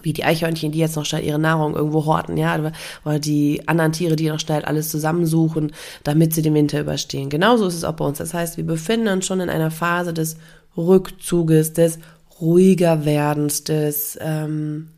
Wie 0.04 0.12
die 0.12 0.25
Eichhörnchen, 0.25 0.74
die 0.74 0.80
jetzt 0.80 0.98
noch 0.98 1.06
schnell 1.06 1.24
ihre 1.24 1.39
Nahrung 1.39 1.74
irgendwo 1.74 2.06
horten, 2.06 2.36
ja, 2.36 2.60
oder 3.06 3.18
die 3.18 3.65
anderen 3.65 3.94
Tiere, 3.94 4.18
die 4.18 4.27
noch 4.27 4.42
schnell 4.42 4.63
alles 4.65 4.92
zusammensuchen, 4.92 5.72
damit 6.04 6.34
sie 6.34 6.42
den 6.42 6.54
Winter 6.54 6.82
überstehen. 6.82 7.30
Genauso 7.30 7.65
ist 7.65 7.75
es 7.75 7.86
auch 7.86 7.94
bei 7.94 8.04
uns. 8.04 8.18
Das 8.18 8.34
heißt, 8.34 8.58
wir 8.58 8.65
befinden 8.65 9.08
uns 9.08 9.25
schon 9.25 9.39
in 9.39 9.50
einer 9.50 9.72
Phase 9.72 10.13
des 10.13 10.36
Rückzuges, 10.75 11.72
des 11.72 12.00
ruhiger 12.42 13.06
Werdens, 13.06 13.63
des 13.63 14.18
ähm, 14.22 14.89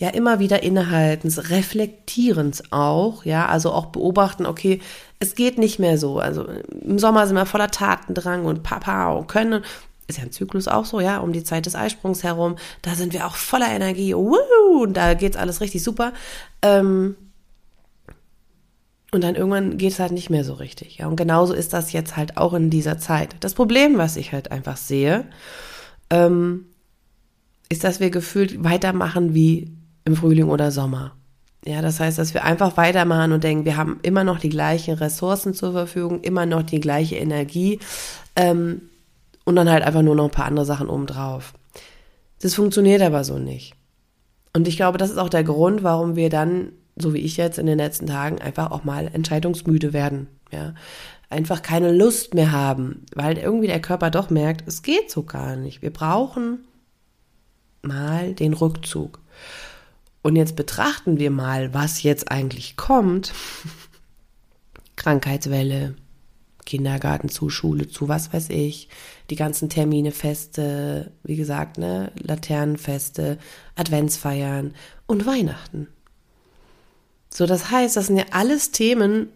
ja 0.00 0.08
immer 0.08 0.40
wieder 0.40 0.62
innehaltens, 0.62 1.50
reflektierens 1.50 2.72
auch, 2.72 3.24
ja, 3.26 3.46
also 3.46 3.70
auch 3.70 3.86
beobachten, 3.86 4.46
okay, 4.46 4.80
es 5.18 5.34
geht 5.34 5.58
nicht 5.58 5.78
mehr 5.78 5.98
so. 5.98 6.18
Also 6.18 6.46
im 6.46 6.98
Sommer 6.98 7.26
sind 7.26 7.36
wir 7.36 7.44
voller 7.44 7.70
Tatendrang 7.70 8.46
und 8.46 8.62
Papa 8.62 9.12
und 9.12 9.28
können. 9.28 9.62
Ist 10.08 10.18
ja 10.18 10.24
ein 10.24 10.32
Zyklus 10.32 10.68
auch 10.68 10.86
so, 10.86 11.00
ja, 11.00 11.18
um 11.18 11.34
die 11.34 11.44
Zeit 11.44 11.66
des 11.66 11.74
Eisprungs 11.74 12.24
herum. 12.24 12.56
Da 12.80 12.94
sind 12.94 13.12
wir 13.12 13.26
auch 13.26 13.36
voller 13.36 13.68
Energie. 13.68 14.14
Woo, 14.14 14.82
und 14.82 14.96
da 14.96 15.12
geht's 15.12 15.36
alles 15.36 15.60
richtig 15.60 15.84
super. 15.84 16.14
Ähm, 16.62 17.14
und 19.12 19.22
dann 19.22 19.34
irgendwann 19.34 19.76
geht's 19.76 19.98
halt 19.98 20.12
nicht 20.12 20.30
mehr 20.30 20.44
so 20.44 20.54
richtig. 20.54 20.96
Ja, 20.96 21.08
und 21.08 21.16
genauso 21.16 21.52
ist 21.52 21.74
das 21.74 21.92
jetzt 21.92 22.16
halt 22.16 22.38
auch 22.38 22.54
in 22.54 22.70
dieser 22.70 22.98
Zeit. 22.98 23.36
Das 23.40 23.52
Problem, 23.52 23.98
was 23.98 24.16
ich 24.16 24.32
halt 24.32 24.50
einfach 24.50 24.78
sehe, 24.78 25.26
ähm, 26.08 26.64
ist, 27.68 27.84
dass 27.84 28.00
wir 28.00 28.10
gefühlt 28.10 28.64
weitermachen 28.64 29.34
wie 29.34 29.76
im 30.04 30.16
Frühling 30.16 30.48
oder 30.48 30.70
Sommer. 30.70 31.12
Ja, 31.64 31.82
das 31.82 32.00
heißt, 32.00 32.18
dass 32.18 32.32
wir 32.32 32.44
einfach 32.44 32.76
weitermachen 32.76 33.32
und 33.32 33.44
denken, 33.44 33.66
wir 33.66 33.76
haben 33.76 34.00
immer 34.02 34.24
noch 34.24 34.38
die 34.38 34.48
gleichen 34.48 34.94
Ressourcen 34.94 35.52
zur 35.52 35.72
Verfügung, 35.72 36.22
immer 36.22 36.46
noch 36.46 36.62
die 36.62 36.80
gleiche 36.80 37.16
Energie. 37.16 37.78
Ähm, 38.34 38.82
und 39.44 39.56
dann 39.56 39.70
halt 39.70 39.82
einfach 39.82 40.02
nur 40.02 40.14
noch 40.14 40.24
ein 40.24 40.30
paar 40.30 40.46
andere 40.46 40.64
Sachen 40.64 40.88
obendrauf. 40.88 41.52
Das 42.40 42.54
funktioniert 42.54 43.02
aber 43.02 43.24
so 43.24 43.38
nicht. 43.38 43.74
Und 44.54 44.68
ich 44.68 44.76
glaube, 44.76 44.98
das 44.98 45.10
ist 45.10 45.18
auch 45.18 45.28
der 45.28 45.44
Grund, 45.44 45.82
warum 45.82 46.16
wir 46.16 46.30
dann, 46.30 46.72
so 46.96 47.14
wie 47.14 47.18
ich 47.18 47.36
jetzt 47.36 47.58
in 47.58 47.66
den 47.66 47.78
letzten 47.78 48.06
Tagen, 48.06 48.40
einfach 48.40 48.70
auch 48.70 48.84
mal 48.84 49.08
entscheidungsmüde 49.12 49.92
werden. 49.92 50.28
Ja, 50.52 50.74
einfach 51.28 51.62
keine 51.62 51.92
Lust 51.92 52.34
mehr 52.34 52.50
haben, 52.50 53.04
weil 53.14 53.38
irgendwie 53.38 53.68
der 53.68 53.80
Körper 53.80 54.10
doch 54.10 54.30
merkt, 54.30 54.66
es 54.66 54.82
geht 54.82 55.10
so 55.10 55.22
gar 55.22 55.56
nicht. 55.56 55.82
Wir 55.82 55.92
brauchen 55.92 56.64
mal 57.82 58.34
den 58.34 58.52
Rückzug. 58.52 59.20
Und 60.22 60.36
jetzt 60.36 60.56
betrachten 60.56 61.18
wir 61.18 61.30
mal, 61.30 61.72
was 61.72 62.02
jetzt 62.02 62.30
eigentlich 62.30 62.76
kommt. 62.76 63.32
Krankheitswelle, 64.96 65.94
Kindergarten 66.66 67.30
zu, 67.30 67.48
Schule 67.48 67.88
zu, 67.88 68.08
was 68.08 68.32
weiß 68.32 68.50
ich, 68.50 68.88
die 69.30 69.36
ganzen 69.36 69.68
Termine, 69.68 70.12
Feste, 70.12 71.12
wie 71.22 71.36
gesagt, 71.36 71.78
ne, 71.78 72.12
Laternenfeste, 72.16 73.38
Adventsfeiern 73.76 74.74
und 75.06 75.26
Weihnachten. 75.26 75.88
So, 77.32 77.46
das 77.46 77.70
heißt, 77.70 77.96
das 77.96 78.08
sind 78.08 78.18
ja 78.18 78.26
alles 78.32 78.72
Themen, 78.72 79.28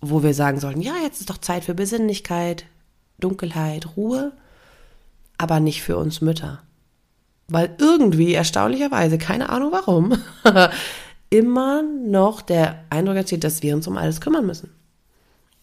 wo 0.00 0.22
wir 0.22 0.34
sagen 0.34 0.60
sollten, 0.60 0.82
ja, 0.82 0.94
jetzt 1.02 1.20
ist 1.20 1.30
doch 1.30 1.38
Zeit 1.38 1.64
für 1.64 1.74
Besinnlichkeit, 1.74 2.66
Dunkelheit, 3.18 3.96
Ruhe, 3.96 4.32
aber 5.38 5.58
nicht 5.58 5.82
für 5.82 5.96
uns 5.96 6.20
Mütter. 6.20 6.62
Weil 7.48 7.74
irgendwie, 7.78 8.34
erstaunlicherweise, 8.34 9.18
keine 9.18 9.50
Ahnung 9.50 9.72
warum, 9.72 10.18
immer 11.30 11.82
noch 11.82 12.42
der 12.42 12.84
Eindruck 12.90 13.16
entsteht, 13.16 13.44
dass 13.44 13.62
wir 13.62 13.74
uns 13.74 13.86
um 13.86 13.96
alles 13.96 14.20
kümmern 14.20 14.46
müssen 14.46 14.70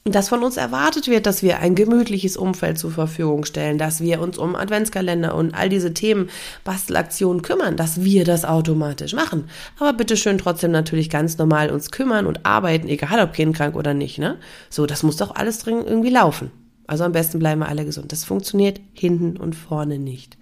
dass 0.06 0.30
von 0.30 0.44
uns 0.44 0.58
erwartet 0.58 1.08
wird, 1.08 1.25
dass 1.25 1.44
wir 1.44 1.60
ein 1.60 1.75
gemütliches 1.75 2.36
Umfeld 2.36 2.78
zur 2.78 2.92
Verfügung 2.92 3.46
stellen, 3.46 3.78
dass 3.78 4.02
wir 4.02 4.20
uns 4.22 4.38
um 4.38 4.56
Adventskalender 4.56 5.34
und 5.34 5.54
all 5.56 5.70
diese 5.70 5.94
Themen, 5.94 6.30
Bastelaktionen 6.66 7.42
kümmern, 7.42 7.78
dass 7.78 8.04
wir 8.04 8.25
das 8.25 8.44
automatisch 8.44 9.13
machen. 9.13 9.46
Aber 9.80 9.94
bitteschön 9.94 10.38
trotzdem 10.38 10.72
natürlich 10.72 11.10
ganz 11.10 11.38
normal 11.38 11.72
uns 11.72 11.90
kümmern 11.90 12.25
und 12.25 12.46
arbeiten, 12.46 12.90
egal 12.90 13.22
ob 13.22 13.32
kindkrank 13.32 13.75
oder 13.75 13.94
nicht, 13.94 14.20
ne? 14.20 14.38
So, 14.70 14.86
das 14.86 15.04
muss 15.04 15.18
doch 15.18 15.36
alles 15.36 15.60
dringend 15.60 15.88
irgendwie 15.88 16.10
laufen. 16.10 16.52
Also 16.86 17.06
am 17.06 17.13
besten 17.13 17.40
bleiben 17.40 17.62
wir 17.62 17.70
alle 17.70 17.86
gesund. 17.86 18.12
Das 18.12 18.25
funktioniert 18.25 18.82
hinten 18.92 19.38
und 19.38 19.56
vorne 19.56 20.00
nicht. 20.00 20.38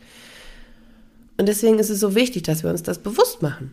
Und 1.42 1.48
deswegen 1.48 1.80
ist 1.80 1.90
es 1.90 2.00
so 2.00 2.14
wichtig, 2.14 2.44
dass 2.44 2.62
wir 2.62 2.70
uns 2.70 2.84
das 2.84 3.00
bewusst 3.00 3.42
machen. 3.42 3.72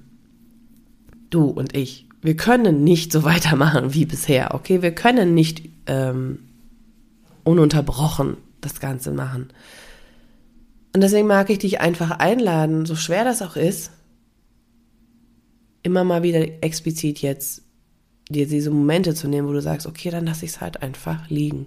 Du 1.29 1.45
und 1.51 1.77
ich. 1.77 2.07
Wir 2.23 2.35
können 2.35 2.83
nicht 2.83 3.13
so 3.13 3.25
weitermachen 3.25 3.93
wie 3.93 4.07
bisher, 4.07 4.55
okay? 4.55 4.81
Wir 4.81 4.95
können 4.95 5.35
nicht 5.35 5.69
ähm, 5.85 6.39
ununterbrochen 7.45 8.39
das 8.63 8.81
Ganze 8.81 9.11
machen. 9.11 9.49
Und 10.95 11.03
deswegen 11.03 11.27
mag 11.27 11.51
ich 11.51 11.59
dich 11.59 11.83
einfach 11.83 12.13
einladen, 12.13 12.87
so 12.87 12.97
schwer 12.97 13.25
das 13.25 13.43
auch 13.43 13.57
ist, 13.57 13.91
immer 15.83 16.05
mal 16.05 16.23
wieder 16.23 16.41
explizit 16.65 17.21
jetzt 17.21 17.65
dir 18.31 18.49
diese 18.49 18.71
Momente 18.71 19.15
zu 19.15 19.29
nehmen, 19.29 19.47
wo 19.47 19.53
du 19.53 19.61
sagst, 19.61 19.87
okay, 19.87 20.09
dann 20.09 20.25
lass 20.25 20.43
ich 20.43 20.53
es 20.53 20.63
halt 20.63 20.81
einfach 20.83 21.29
liegen. 21.29 21.67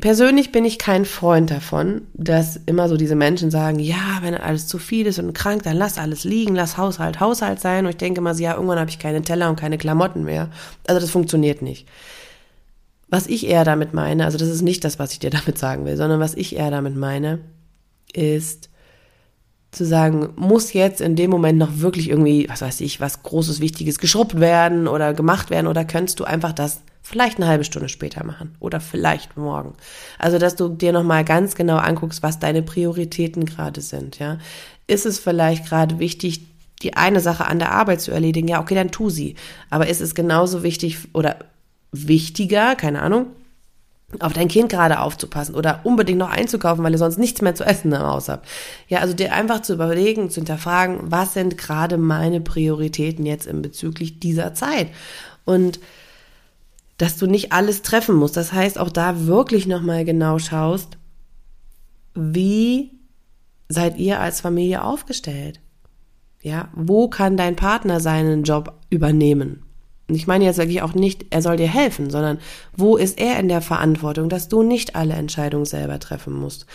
Persönlich 0.00 0.52
bin 0.52 0.64
ich 0.64 0.78
kein 0.78 1.04
Freund 1.04 1.50
davon, 1.50 2.06
dass 2.14 2.58
immer 2.64 2.88
so 2.88 2.96
diese 2.96 3.14
Menschen 3.14 3.50
sagen, 3.50 3.78
ja, 3.78 4.18
wenn 4.22 4.34
alles 4.34 4.66
zu 4.66 4.78
viel 4.78 5.06
ist 5.06 5.18
und 5.18 5.34
krank, 5.34 5.64
dann 5.64 5.76
lass 5.76 5.98
alles 5.98 6.24
liegen, 6.24 6.54
lass 6.54 6.78
Haushalt 6.78 7.20
Haushalt 7.20 7.60
sein. 7.60 7.84
Und 7.84 7.90
ich 7.90 7.96
denke 7.98 8.22
mal, 8.22 8.38
ja, 8.40 8.54
irgendwann 8.54 8.78
habe 8.78 8.88
ich 8.88 8.98
keine 8.98 9.20
Teller 9.20 9.50
und 9.50 9.60
keine 9.60 9.76
Klamotten 9.76 10.24
mehr. 10.24 10.48
Also 10.86 10.98
das 10.98 11.10
funktioniert 11.10 11.60
nicht. 11.60 11.86
Was 13.08 13.26
ich 13.26 13.46
eher 13.46 13.64
damit 13.64 13.92
meine, 13.92 14.24
also 14.24 14.38
das 14.38 14.48
ist 14.48 14.62
nicht 14.62 14.82
das, 14.84 14.98
was 14.98 15.12
ich 15.12 15.18
dir 15.18 15.30
damit 15.44 15.58
sagen 15.58 15.84
will, 15.84 15.98
sondern 15.98 16.20
was 16.20 16.34
ich 16.34 16.56
eher 16.56 16.70
damit 16.70 16.96
meine, 16.96 17.40
ist 18.14 18.70
zu 19.72 19.84
sagen, 19.84 20.30
muss 20.36 20.72
jetzt 20.72 21.02
in 21.02 21.16
dem 21.16 21.30
Moment 21.30 21.58
noch 21.58 21.80
wirklich 21.80 22.08
irgendwie, 22.08 22.46
was 22.48 22.62
weiß 22.62 22.80
ich, 22.80 23.00
was 23.00 23.22
Großes, 23.22 23.60
Wichtiges 23.60 23.98
geschrubbt 23.98 24.40
werden 24.40 24.88
oder 24.88 25.12
gemacht 25.12 25.50
werden 25.50 25.66
oder 25.66 25.84
könntest 25.84 26.20
du 26.20 26.24
einfach 26.24 26.52
das 26.52 26.80
vielleicht 27.02 27.38
eine 27.38 27.48
halbe 27.48 27.64
Stunde 27.64 27.88
später 27.88 28.24
machen 28.24 28.54
oder 28.60 28.80
vielleicht 28.80 29.36
morgen. 29.36 29.74
Also, 30.18 30.38
dass 30.38 30.56
du 30.56 30.68
dir 30.68 30.92
nochmal 30.92 31.24
ganz 31.24 31.54
genau 31.54 31.76
anguckst, 31.76 32.22
was 32.22 32.38
deine 32.38 32.62
Prioritäten 32.62 33.44
gerade 33.44 33.80
sind, 33.80 34.18
ja. 34.18 34.38
Ist 34.86 35.06
es 35.06 35.18
vielleicht 35.18 35.66
gerade 35.66 35.98
wichtig, 35.98 36.46
die 36.82 36.94
eine 36.94 37.20
Sache 37.20 37.46
an 37.46 37.58
der 37.58 37.72
Arbeit 37.72 38.00
zu 38.00 38.10
erledigen? 38.10 38.48
Ja, 38.48 38.60
okay, 38.60 38.74
dann 38.74 38.90
tu 38.90 39.10
sie. 39.10 39.36
Aber 39.70 39.88
ist 39.88 40.00
es 40.00 40.14
genauso 40.14 40.62
wichtig 40.62 40.98
oder 41.12 41.36
wichtiger, 41.92 42.74
keine 42.74 43.02
Ahnung, 43.02 43.26
auf 44.20 44.32
dein 44.32 44.48
Kind 44.48 44.68
gerade 44.68 45.00
aufzupassen 45.00 45.54
oder 45.54 45.80
unbedingt 45.84 46.18
noch 46.18 46.30
einzukaufen, 46.30 46.84
weil 46.84 46.92
ihr 46.92 46.98
sonst 46.98 47.18
nichts 47.18 47.40
mehr 47.40 47.54
zu 47.54 47.64
essen 47.64 47.92
im 47.92 48.02
Haus 48.02 48.28
habt. 48.28 48.46
Ja, 48.88 49.00
also 49.00 49.14
dir 49.14 49.32
einfach 49.32 49.62
zu 49.62 49.72
überlegen, 49.72 50.28
zu 50.28 50.40
hinterfragen, 50.40 50.98
was 51.04 51.34
sind 51.34 51.56
gerade 51.56 51.96
meine 51.96 52.40
Prioritäten 52.40 53.24
jetzt 53.24 53.46
in 53.46 53.62
bezüglich 53.62 54.20
dieser 54.20 54.54
Zeit? 54.54 54.88
Und 55.44 55.80
dass 56.98 57.16
du 57.16 57.26
nicht 57.26 57.52
alles 57.52 57.82
treffen 57.82 58.14
musst. 58.14 58.36
Das 58.36 58.52
heißt, 58.52 58.78
auch 58.78 58.90
da 58.90 59.26
wirklich 59.26 59.66
nochmal 59.66 60.04
genau 60.04 60.38
schaust, 60.38 60.98
wie 62.14 62.92
seid 63.68 63.96
ihr 63.98 64.20
als 64.20 64.40
Familie 64.40 64.84
aufgestellt? 64.84 65.60
Ja, 66.42 66.68
wo 66.74 67.08
kann 67.08 67.36
dein 67.36 67.56
Partner 67.56 68.00
seinen 68.00 68.42
Job 68.42 68.74
übernehmen? 68.90 69.62
Und 70.08 70.16
ich 70.16 70.26
meine 70.26 70.44
jetzt 70.44 70.58
wirklich 70.58 70.82
auch 70.82 70.94
nicht, 70.94 71.26
er 71.30 71.40
soll 71.40 71.56
dir 71.56 71.68
helfen, 71.68 72.10
sondern 72.10 72.38
wo 72.76 72.96
ist 72.96 73.18
er 73.18 73.38
in 73.38 73.48
der 73.48 73.62
Verantwortung, 73.62 74.28
dass 74.28 74.48
du 74.48 74.62
nicht 74.62 74.96
alle 74.96 75.14
Entscheidungen 75.14 75.64
selber 75.64 76.00
treffen 76.00 76.34
musst? 76.34 76.66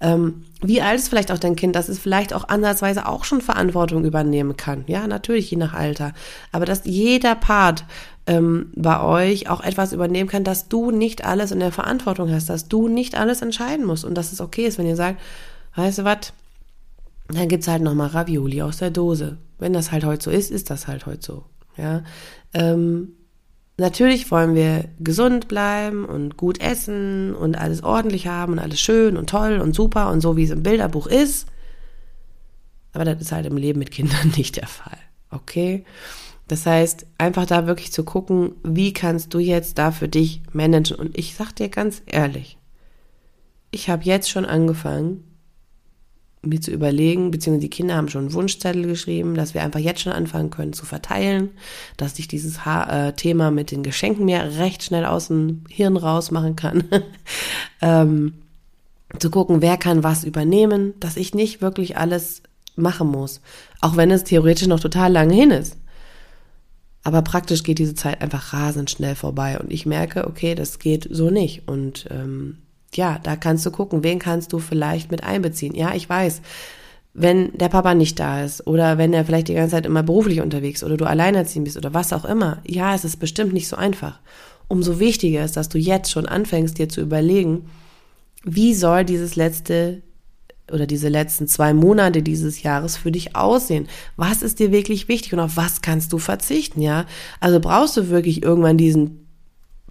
Ähm, 0.00 0.44
wie 0.62 0.80
alt 0.80 1.00
ist 1.00 1.08
vielleicht 1.08 1.32
auch 1.32 1.38
dein 1.38 1.56
Kind, 1.56 1.76
dass 1.76 1.90
es 1.90 1.98
vielleicht 1.98 2.32
auch 2.32 2.48
ansatzweise 2.48 3.06
auch 3.06 3.24
schon 3.24 3.40
Verantwortung 3.42 4.04
übernehmen 4.04 4.56
kann? 4.56 4.84
Ja, 4.86 5.06
natürlich, 5.08 5.50
je 5.50 5.58
nach 5.58 5.74
Alter. 5.74 6.14
Aber 6.52 6.64
dass 6.64 6.84
jeder 6.84 7.34
Part 7.34 7.84
ähm, 8.26 8.72
bei 8.74 9.00
euch 9.02 9.48
auch 9.48 9.60
etwas 9.62 9.92
übernehmen 9.92 10.28
kann, 10.28 10.44
dass 10.44 10.68
du 10.68 10.90
nicht 10.90 11.24
alles 11.24 11.52
in 11.52 11.60
der 11.60 11.72
Verantwortung 11.72 12.30
hast, 12.30 12.48
dass 12.48 12.68
du 12.68 12.88
nicht 12.88 13.14
alles 13.14 13.42
entscheiden 13.42 13.86
musst 13.86 14.04
und 14.04 14.14
dass 14.14 14.32
es 14.32 14.40
okay 14.40 14.66
ist, 14.66 14.78
wenn 14.78 14.86
ihr 14.86 14.96
sagt, 14.96 15.20
weißt 15.76 15.98
du 15.98 16.04
was, 16.04 16.32
dann 17.28 17.48
gibt's 17.48 17.68
halt 17.68 17.82
nochmal 17.82 18.08
Ravioli 18.08 18.62
aus 18.62 18.78
der 18.78 18.90
Dose. 18.90 19.38
Wenn 19.58 19.72
das 19.72 19.92
halt 19.92 20.04
heute 20.04 20.24
so 20.24 20.30
ist, 20.30 20.50
ist 20.50 20.70
das 20.70 20.86
halt 20.86 21.06
heute 21.06 21.24
so. 21.24 21.44
Ja, 21.76 22.02
ähm, 22.54 23.12
natürlich 23.76 24.30
wollen 24.30 24.54
wir 24.54 24.86
gesund 24.98 25.48
bleiben 25.48 26.04
und 26.04 26.36
gut 26.36 26.60
essen 26.60 27.34
und 27.34 27.56
alles 27.56 27.82
ordentlich 27.82 28.26
haben 28.26 28.54
und 28.54 28.58
alles 28.58 28.80
schön 28.80 29.16
und 29.16 29.28
toll 29.28 29.60
und 29.60 29.74
super 29.74 30.10
und 30.10 30.20
so 30.20 30.36
wie 30.36 30.44
es 30.44 30.50
im 30.50 30.62
Bilderbuch 30.62 31.06
ist. 31.06 31.46
Aber 32.92 33.04
das 33.04 33.20
ist 33.20 33.32
halt 33.32 33.46
im 33.46 33.56
Leben 33.56 33.78
mit 33.78 33.90
Kindern 33.90 34.32
nicht 34.36 34.56
der 34.56 34.66
Fall. 34.66 34.98
Okay? 35.30 35.84
Das 36.48 36.64
heißt, 36.64 37.06
einfach 37.18 37.46
da 37.46 37.66
wirklich 37.66 37.92
zu 37.92 38.04
gucken, 38.04 38.52
wie 38.62 38.92
kannst 38.92 39.34
du 39.34 39.38
jetzt 39.38 39.78
da 39.78 39.90
für 39.90 40.08
dich 40.08 40.42
managen. 40.52 40.96
Und 40.96 41.18
ich 41.18 41.34
sag 41.34 41.52
dir 41.52 41.68
ganz 41.68 42.02
ehrlich, 42.06 42.58
ich 43.72 43.88
habe 43.88 44.04
jetzt 44.04 44.30
schon 44.30 44.44
angefangen, 44.44 45.24
mir 46.42 46.60
zu 46.60 46.70
überlegen, 46.70 47.32
beziehungsweise 47.32 47.68
die 47.68 47.70
Kinder 47.70 47.96
haben 47.96 48.08
schon 48.08 48.32
Wunschzettel 48.32 48.86
geschrieben, 48.86 49.34
dass 49.34 49.54
wir 49.54 49.62
einfach 49.62 49.80
jetzt 49.80 50.02
schon 50.02 50.12
anfangen 50.12 50.50
können 50.50 50.72
zu 50.72 50.86
verteilen, 50.86 51.50
dass 51.96 52.18
ich 52.20 52.28
dieses 52.28 52.64
ha 52.64 53.08
äh, 53.08 53.12
Thema 53.14 53.50
mit 53.50 53.72
den 53.72 53.82
Geschenken 53.82 54.24
mir 54.24 54.58
recht 54.58 54.84
schnell 54.84 55.04
aus 55.04 55.26
dem 55.26 55.64
Hirn 55.68 55.96
raus 55.96 56.30
machen 56.30 56.54
kann. 56.54 56.84
ähm, 57.80 58.34
zu 59.18 59.30
gucken, 59.30 59.62
wer 59.62 59.76
kann 59.76 60.04
was 60.04 60.24
übernehmen, 60.24 60.94
dass 61.00 61.16
ich 61.16 61.34
nicht 61.34 61.60
wirklich 61.60 61.96
alles 61.96 62.42
machen 62.76 63.08
muss, 63.08 63.40
auch 63.80 63.96
wenn 63.96 64.10
es 64.10 64.24
theoretisch 64.24 64.68
noch 64.68 64.80
total 64.80 65.12
lange 65.12 65.34
hin 65.34 65.50
ist. 65.50 65.76
Aber 67.06 67.22
praktisch 67.22 67.62
geht 67.62 67.78
diese 67.78 67.94
Zeit 67.94 68.20
einfach 68.20 68.52
rasend 68.52 68.90
schnell 68.90 69.14
vorbei 69.14 69.60
und 69.60 69.72
ich 69.72 69.86
merke, 69.86 70.26
okay, 70.26 70.56
das 70.56 70.80
geht 70.80 71.06
so 71.08 71.30
nicht 71.30 71.68
und 71.68 72.08
ähm, 72.10 72.58
ja, 72.94 73.20
da 73.22 73.36
kannst 73.36 73.64
du 73.64 73.70
gucken, 73.70 74.02
wen 74.02 74.18
kannst 74.18 74.52
du 74.52 74.58
vielleicht 74.58 75.12
mit 75.12 75.22
einbeziehen. 75.22 75.76
Ja, 75.76 75.94
ich 75.94 76.08
weiß, 76.08 76.42
wenn 77.14 77.56
der 77.56 77.68
Papa 77.68 77.94
nicht 77.94 78.18
da 78.18 78.42
ist 78.42 78.66
oder 78.66 78.98
wenn 78.98 79.12
er 79.12 79.24
vielleicht 79.24 79.46
die 79.46 79.54
ganze 79.54 79.76
Zeit 79.76 79.86
immer 79.86 80.02
beruflich 80.02 80.40
unterwegs 80.40 80.82
oder 80.82 80.96
du 80.96 81.04
alleinerziehend 81.04 81.66
bist 81.66 81.76
oder 81.76 81.94
was 81.94 82.12
auch 82.12 82.24
immer. 82.24 82.58
Ja, 82.66 82.92
es 82.92 83.04
ist 83.04 83.18
bestimmt 83.18 83.52
nicht 83.52 83.68
so 83.68 83.76
einfach. 83.76 84.18
Umso 84.66 84.98
wichtiger 84.98 85.44
ist, 85.44 85.56
dass 85.56 85.68
du 85.68 85.78
jetzt 85.78 86.10
schon 86.10 86.26
anfängst, 86.26 86.76
dir 86.76 86.88
zu 86.88 87.02
überlegen, 87.02 87.66
wie 88.42 88.74
soll 88.74 89.04
dieses 89.04 89.36
letzte 89.36 90.02
oder 90.72 90.86
diese 90.86 91.08
letzten 91.08 91.46
zwei 91.46 91.74
Monate 91.74 92.22
dieses 92.22 92.62
Jahres 92.62 92.96
für 92.96 93.12
dich 93.12 93.36
aussehen? 93.36 93.88
Was 94.16 94.42
ist 94.42 94.58
dir 94.58 94.72
wirklich 94.72 95.08
wichtig 95.08 95.32
und 95.32 95.40
auf 95.40 95.56
was 95.56 95.82
kannst 95.82 96.12
du 96.12 96.18
verzichten, 96.18 96.80
ja? 96.80 97.06
Also 97.40 97.60
brauchst 97.60 97.96
du 97.96 98.08
wirklich 98.08 98.42
irgendwann 98.42 98.78
diesen 98.78 99.25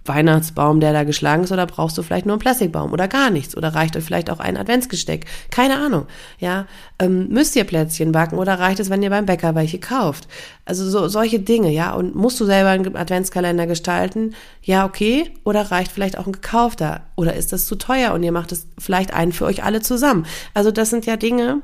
Weihnachtsbaum, 0.08 0.80
der 0.80 0.92
da 0.92 1.04
geschlagen 1.04 1.44
ist, 1.44 1.52
oder 1.52 1.66
brauchst 1.66 1.96
du 1.98 2.02
vielleicht 2.02 2.26
nur 2.26 2.34
einen 2.34 2.40
Plastikbaum 2.40 2.92
oder 2.92 3.08
gar 3.08 3.30
nichts? 3.30 3.56
Oder 3.56 3.74
reicht 3.74 3.96
euch 3.96 4.04
vielleicht 4.04 4.30
auch 4.30 4.38
ein 4.38 4.56
Adventsgesteck? 4.56 5.26
Keine 5.50 5.78
Ahnung. 5.78 6.06
Ja, 6.38 6.66
ähm, 6.98 7.28
müsst 7.28 7.56
ihr 7.56 7.64
Plätzchen 7.64 8.12
backen 8.12 8.38
oder 8.38 8.58
reicht 8.58 8.80
es, 8.80 8.90
wenn 8.90 9.02
ihr 9.02 9.10
beim 9.10 9.26
Bäcker 9.26 9.54
welche 9.54 9.78
kauft? 9.78 10.28
Also 10.64 10.88
so 10.88 11.08
solche 11.08 11.40
Dinge, 11.40 11.70
ja. 11.70 11.92
Und 11.92 12.14
musst 12.14 12.40
du 12.40 12.44
selber 12.44 12.70
einen 12.70 12.96
Adventskalender 12.96 13.66
gestalten? 13.66 14.34
Ja, 14.62 14.84
okay. 14.84 15.30
Oder 15.44 15.70
reicht 15.70 15.92
vielleicht 15.92 16.18
auch 16.18 16.26
ein 16.26 16.32
gekaufter? 16.32 17.02
Oder 17.16 17.34
ist 17.34 17.52
das 17.52 17.66
zu 17.66 17.76
teuer 17.76 18.12
und 18.14 18.22
ihr 18.22 18.32
macht 18.32 18.52
es 18.52 18.66
vielleicht 18.78 19.14
einen 19.14 19.32
für 19.32 19.44
euch 19.44 19.64
alle 19.64 19.80
zusammen? 19.80 20.26
Also 20.54 20.70
das 20.70 20.90
sind 20.90 21.06
ja 21.06 21.16
Dinge, 21.16 21.62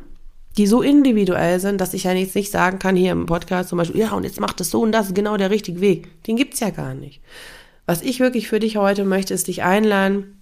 die 0.56 0.66
so 0.66 0.82
individuell 0.82 1.60
sind, 1.60 1.80
dass 1.80 1.94
ich 1.94 2.04
ja 2.04 2.12
jetzt 2.12 2.34
nicht 2.34 2.50
sagen 2.50 2.78
kann 2.78 2.96
hier 2.96 3.12
im 3.12 3.26
Podcast 3.26 3.70
zum 3.70 3.78
Beispiel, 3.78 4.00
ja, 4.00 4.12
und 4.12 4.24
jetzt 4.24 4.40
macht 4.40 4.60
es 4.60 4.70
so 4.70 4.82
und 4.82 4.92
das 4.92 5.08
ist 5.08 5.14
genau 5.14 5.36
der 5.36 5.50
richtige 5.50 5.80
Weg. 5.80 6.22
Den 6.24 6.36
gibt's 6.36 6.60
ja 6.60 6.70
gar 6.70 6.94
nicht. 6.94 7.20
Was 7.86 8.02
ich 8.02 8.20
wirklich 8.20 8.48
für 8.48 8.60
dich 8.60 8.76
heute 8.76 9.04
möchte, 9.04 9.34
ist 9.34 9.48
dich 9.48 9.62
einladen, 9.62 10.38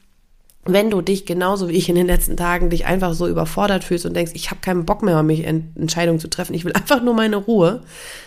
wenn 0.64 0.90
du 0.90 1.00
dich 1.00 1.24
genauso 1.24 1.68
wie 1.68 1.76
ich 1.76 1.88
in 1.88 1.94
den 1.94 2.06
letzten 2.06 2.36
Tagen 2.36 2.68
dich 2.68 2.84
einfach 2.84 3.14
so 3.14 3.26
überfordert 3.26 3.82
fühlst 3.82 4.04
und 4.04 4.14
denkst, 4.14 4.32
ich 4.34 4.50
habe 4.50 4.60
keinen 4.60 4.84
Bock 4.84 5.02
mehr, 5.02 5.22
mich 5.22 5.44
Entscheidungen 5.44 6.18
zu 6.18 6.28
treffen, 6.28 6.54
ich 6.54 6.66
will 6.66 6.74
einfach 6.74 7.02
nur 7.02 7.14
meine 7.14 7.36
Ruhe, 7.36 7.82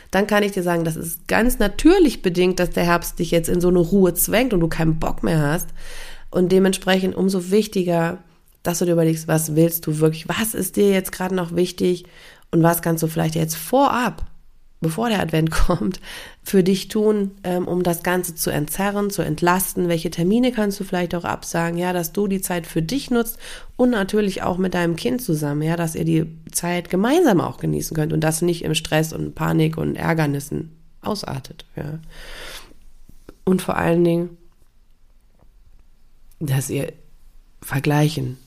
dann 0.09 0.25
kann 0.25 0.41
ich 0.41 0.51
dir 0.51 0.63
sagen, 0.63 0.83
das 0.83 0.95
ist 0.95 1.27
ganz 1.27 1.59
natürlich 1.59 2.23
bedingt, 2.23 2.59
dass 2.59 2.71
der 2.71 2.85
Herbst 2.85 3.19
dich 3.19 3.29
jetzt 3.29 3.49
in 3.49 3.61
so 3.61 3.67
eine 3.67 3.79
Ruhe 3.79 4.15
zwängt 4.15 4.53
und 4.53 4.61
du 4.61 4.67
keinen 4.67 4.99
Bock 4.99 5.21
mehr 5.21 5.39
hast. 5.39 5.69
Und 6.31 6.51
dementsprechend 6.51 7.15
umso 7.15 7.51
wichtiger, 7.51 8.17
dass 8.63 8.79
du 8.79 8.85
dir 8.85 8.93
überlegst, 8.93 9.27
was 9.27 9.55
willst 9.55 9.85
du 9.85 9.99
wirklich, 9.99 10.27
was 10.27 10.55
ist 10.55 10.75
dir 10.75 10.89
jetzt 10.89 11.11
gerade 11.11 11.35
noch 11.35 11.55
wichtig 11.55 12.05
und 12.49 12.63
was 12.63 12.81
kannst 12.81 13.03
du 13.03 13.07
vielleicht 13.07 13.35
jetzt 13.35 13.55
vorab 13.55 14.25
bevor 14.83 15.09
der 15.09 15.19
Advent 15.19 15.49
kommt, 15.51 15.99
für 16.43 16.63
dich 16.63 16.89
tun, 16.89 17.31
ähm, 17.43 17.67
um 17.67 17.81
das 17.81 18.03
Ganze 18.03 18.35
zu 18.35 18.51
entzerren, 18.51 19.09
zu 19.09 19.23
entlasten? 19.23 19.87
Welche 19.87 20.11
Termine 20.11 20.51
kannst 20.51 20.79
du 20.79 20.83
vielleicht 20.83 21.15
auch 21.15 21.23
absagen? 21.23 21.79
Ja, 21.79 21.93
dass 21.93 22.13
du 22.13 22.27
die 22.27 22.41
Zeit 22.41 22.67
für 22.67 22.83
dich 22.83 23.09
nutzt 23.09 23.39
und 23.75 23.89
natürlich 23.89 24.43
auch 24.43 24.59
mit 24.59 24.75
deinem 24.75 24.95
Kind 24.95 25.21
zusammen, 25.21 25.63
ja, 25.63 25.75
dass 25.75 25.95
ihr 25.95 26.05
die 26.05 26.27
Zeit 26.51 26.91
gemeinsam 26.91 27.41
auch 27.41 27.57
genießen 27.57 27.95
könnt 27.95 28.13
und 28.13 28.21
das 28.21 28.43
nicht 28.43 28.63
im 28.63 28.75
Stress 28.75 29.11
und 29.11 29.33
Panik 29.33 29.77
und 29.77 29.95
Ärgernissen 29.95 30.77
ausartet, 31.01 31.65
ja. 31.75 31.99
Und 33.45 33.61
vor 33.61 33.75
allen 33.75 34.03
Dingen, 34.03 34.37
dass 36.39 36.69
ihr 36.69 36.93
vergleichen, 37.61 38.37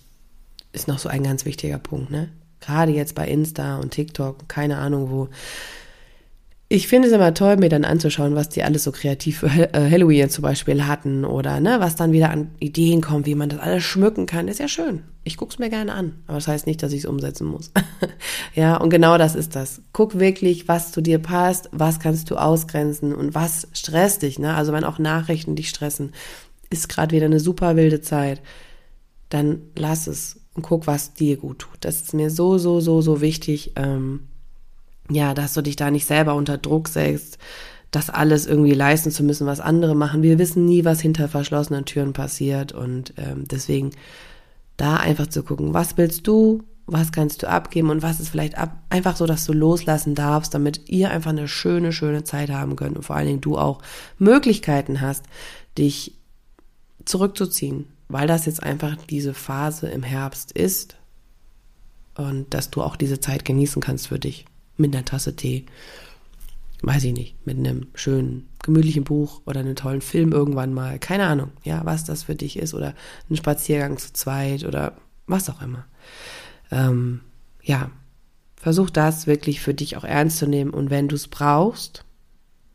ist 0.73 0.89
noch 0.89 0.99
so 0.99 1.09
ein 1.09 1.23
ganz 1.23 1.45
wichtiger 1.45 1.79
Punkt, 1.79 2.11
ne? 2.11 2.31
Gerade 2.61 2.93
jetzt 2.93 3.15
bei 3.15 3.29
Insta 3.29 3.79
und 3.79 3.91
TikTok, 3.91 4.49
keine 4.49 4.79
Ahnung 4.79 5.11
wo, 5.11 5.29
ich 6.69 6.89
finde 6.89 7.07
es 7.07 7.15
immer 7.15 7.33
toll, 7.33 7.57
mir 7.59 7.69
dann 7.69 7.85
anzuschauen, 7.85 8.35
was 8.35 8.49
die 8.49 8.65
alles 8.65 8.83
so 8.83 8.91
kreativ 8.91 9.39
für 9.39 9.47
äh, 9.47 9.91
Halloween 9.91 10.29
zum 10.31 10.43
Beispiel 10.43 10.87
hatten 10.87 11.25
oder 11.25 11.61
ne, 11.61 11.77
was 11.79 11.95
dann 11.95 12.11
wieder 12.11 12.31
an 12.31 12.51
Ideen 12.59 13.01
kommt, 13.01 13.27
wie 13.27 13.37
man 13.37 13.49
das 13.49 13.61
alles 13.61 13.85
schmücken 13.85 14.27
kann. 14.27 14.49
Ist 14.49 14.59
ja 14.59 14.67
schön. 14.67 15.05
Ich 15.23 15.37
guck's 15.37 15.61
mir 15.61 15.71
gerne 15.71 15.93
an. 15.93 16.23
Aber 16.27 16.39
das 16.39 16.49
heißt 16.49 16.67
nicht, 16.67 16.83
dass 16.83 16.93
ich 16.93 17.01
es 17.01 17.07
umsetzen 17.07 17.47
muss. 17.47 17.71
ja, 18.55 18.77
und 18.77 18.91
genau 18.91 19.17
das 19.17 19.37
ist 19.37 19.55
das. 19.55 19.81
Guck 19.93 20.19
wirklich, 20.19 20.67
was 20.67 20.91
zu 20.91 21.01
dir 21.01 21.21
passt, 21.21 21.69
was 21.71 22.01
kannst 22.01 22.31
du 22.31 22.37
ausgrenzen 22.37 23.15
und 23.15 23.37
was 23.37 23.69
stresst 23.73 24.23
dich. 24.23 24.41
Ne? 24.41 24.55
Also 24.55 24.73
wenn 24.73 24.85
auch 24.85 24.99
Nachrichten 24.99 25.55
dich 25.55 25.69
stressen, 25.69 26.15
ist 26.71 26.89
gerade 26.89 27.15
wieder 27.15 27.27
eine 27.27 27.39
super 27.39 27.77
wilde 27.77 28.01
Zeit, 28.01 28.43
dann 29.29 29.63
lass 29.77 30.09
es 30.09 30.41
und 30.55 30.63
guck, 30.63 30.89
was 30.89 31.15
dir 31.15 31.37
gut 31.37 31.61
tut. 31.61 31.79
Das 31.81 32.03
ist 32.03 32.15
mir 32.15 32.31
so, 32.31 32.59
so, 32.59 32.81
so, 32.81 33.03
so 33.03 33.21
wichtig. 33.21 33.73
Ähm, 33.77 34.21
ja, 35.11 35.35
dass 35.35 35.55
du 35.55 35.63
dich 35.63 35.77
da 35.77 35.91
nicht 35.91 36.07
selber 36.07 36.35
unter 36.35 36.59
Druck 36.59 36.89
setzt, 36.89 37.39
das 37.91 38.11
alles 38.11 38.47
irgendwie 38.47 38.75
leisten 38.75 39.11
zu 39.11 39.23
müssen, 39.23 39.47
was 39.47 39.61
andere 39.61 39.95
machen. 39.95 40.23
Wir 40.23 40.39
wissen 40.39 40.65
nie, 40.65 40.85
was 40.85 41.01
hinter 41.01 41.29
verschlossenen 41.29 41.85
Türen 41.85 42.13
passiert 42.13 42.73
und 42.73 43.15
ähm, 43.17 43.45
deswegen 43.49 43.91
da 44.77 44.97
einfach 44.97 45.29
zu 45.29 45.43
gucken, 45.43 45.73
was 45.73 45.97
willst 45.97 46.27
du, 46.27 46.63
was 46.87 47.13
kannst 47.13 47.43
du 47.43 47.49
abgeben 47.49 47.91
und 47.91 48.03
was 48.03 48.21
ist 48.21 48.29
vielleicht 48.29 48.59
ab, 48.59 48.77
einfach 48.91 49.17
so, 49.17 49.27
dass 49.27 49.45
du 49.45 49.53
loslassen 49.53 50.15
darfst, 50.15 50.53
damit 50.55 50.89
ihr 50.89 51.11
einfach 51.11 51.31
eine 51.31 51.49
schöne, 51.49 51.93
schöne 51.93 52.25
Zeit 52.25 52.51
haben 52.51 52.77
könnt 52.77 52.97
und 52.97 53.03
vor 53.03 53.17
allen 53.17 53.27
Dingen 53.27 53.41
du 53.41 53.57
auch 53.57 53.81
Möglichkeiten 54.19 55.01
hast, 55.01 55.25
dich 55.79 56.15
zurückzuziehen, 57.05 57.87
weil 58.09 58.27
das 58.27 58.47
jetzt 58.47 58.63
einfach 58.63 58.97
diese 59.09 59.33
Phase 59.33 59.89
im 59.89 60.03
Herbst 60.03 60.53
ist 60.53 60.97
und 62.17 62.53
dass 62.53 62.71
du 62.71 62.83
auch 62.83 62.97
diese 62.97 63.21
Zeit 63.21 63.45
genießen 63.45 63.81
kannst 63.81 64.09
für 64.09 64.19
dich 64.19 64.45
mit 64.77 64.95
einer 64.95 65.05
Tasse 65.05 65.37
Tee, 65.37 65.67
weiß 66.83 67.05
ich 67.05 67.13
nicht, 67.13 67.47
mit 67.47 67.57
einem 67.59 67.87
schönen, 67.95 68.49
gemütlichen 68.63 69.05
Buch 69.05 69.43
oder 69.47 69.61
einem 69.61 69.77
tollen 69.77 70.01
Film 70.01 70.33
irgendwann 70.33 70.75
mal, 70.75 70.99
keine 70.99 71.27
Ahnung, 71.27 71.51
ja, 71.65 71.85
was 71.85 72.05
das 72.05 72.25
für 72.25 72.35
dich 72.35 72.59
ist 72.59 72.75
oder 72.75 72.95
ein 73.31 73.37
Spaziergang 73.37 73.97
zu 73.99 74.13
zweit 74.13 74.65
oder 74.65 74.97
was 75.27 75.49
auch 75.49 75.63
immer. 75.63 75.85
Ähm, 76.71 77.21
ja, 77.63 77.91
versuch 78.57 78.91
das 78.91 79.27
wirklich 79.27 79.61
für 79.61 79.75
dich 79.75 79.97
auch 79.97 80.05
ernst 80.05 80.39
zu 80.39 80.47
nehmen 80.47 80.71
und 80.71 80.91
wenn 80.91 81.09
du 81.09 81.15
es 81.15 81.29
brauchst, 81.29 82.05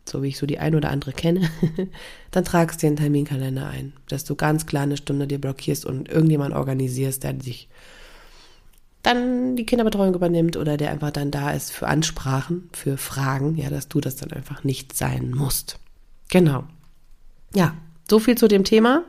so 0.07 0.23
wie 0.23 0.29
ich 0.29 0.37
so 0.37 0.45
die 0.45 0.59
ein 0.59 0.75
oder 0.75 0.89
andere 0.89 1.13
kenne, 1.13 1.49
dann 2.31 2.43
tragst 2.43 2.81
dir 2.81 2.87
einen 2.87 2.97
Terminkalender 2.97 3.67
ein, 3.67 3.93
dass 4.07 4.23
du 4.23 4.35
ganz 4.35 4.65
klar 4.65 4.83
eine 4.83 4.97
Stunde 4.97 5.27
dir 5.27 5.39
blockierst 5.39 5.85
und 5.85 6.09
irgendjemand 6.09 6.55
organisierst, 6.55 7.23
der 7.23 7.33
dich 7.33 7.69
dann 9.03 9.55
die 9.55 9.65
Kinderbetreuung 9.65 10.13
übernimmt 10.13 10.57
oder 10.57 10.77
der 10.77 10.91
einfach 10.91 11.11
dann 11.11 11.31
da 11.31 11.51
ist 11.51 11.71
für 11.71 11.87
Ansprachen, 11.87 12.69
für 12.73 12.97
Fragen, 12.97 13.55
ja, 13.55 13.69
dass 13.69 13.87
du 13.87 13.99
das 13.99 14.15
dann 14.15 14.31
einfach 14.31 14.63
nicht 14.63 14.95
sein 14.95 15.31
musst. 15.31 15.79
Genau. 16.29 16.63
Ja, 17.53 17.73
so 18.09 18.19
viel 18.19 18.37
zu 18.37 18.47
dem 18.47 18.63
Thema. 18.63 19.03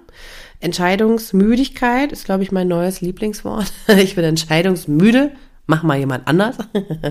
Entscheidungsmüdigkeit 0.60 2.12
ist, 2.12 2.24
glaube 2.24 2.42
ich, 2.42 2.52
mein 2.52 2.68
neues 2.68 3.00
Lieblingswort. 3.00 3.72
ich 3.88 4.14
bin 4.14 4.24
entscheidungsmüde. 4.24 5.32
Mach 5.66 5.82
mal 5.82 5.98
jemand 5.98 6.26
anders. 6.26 6.56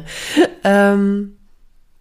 ähm, 0.63 1.37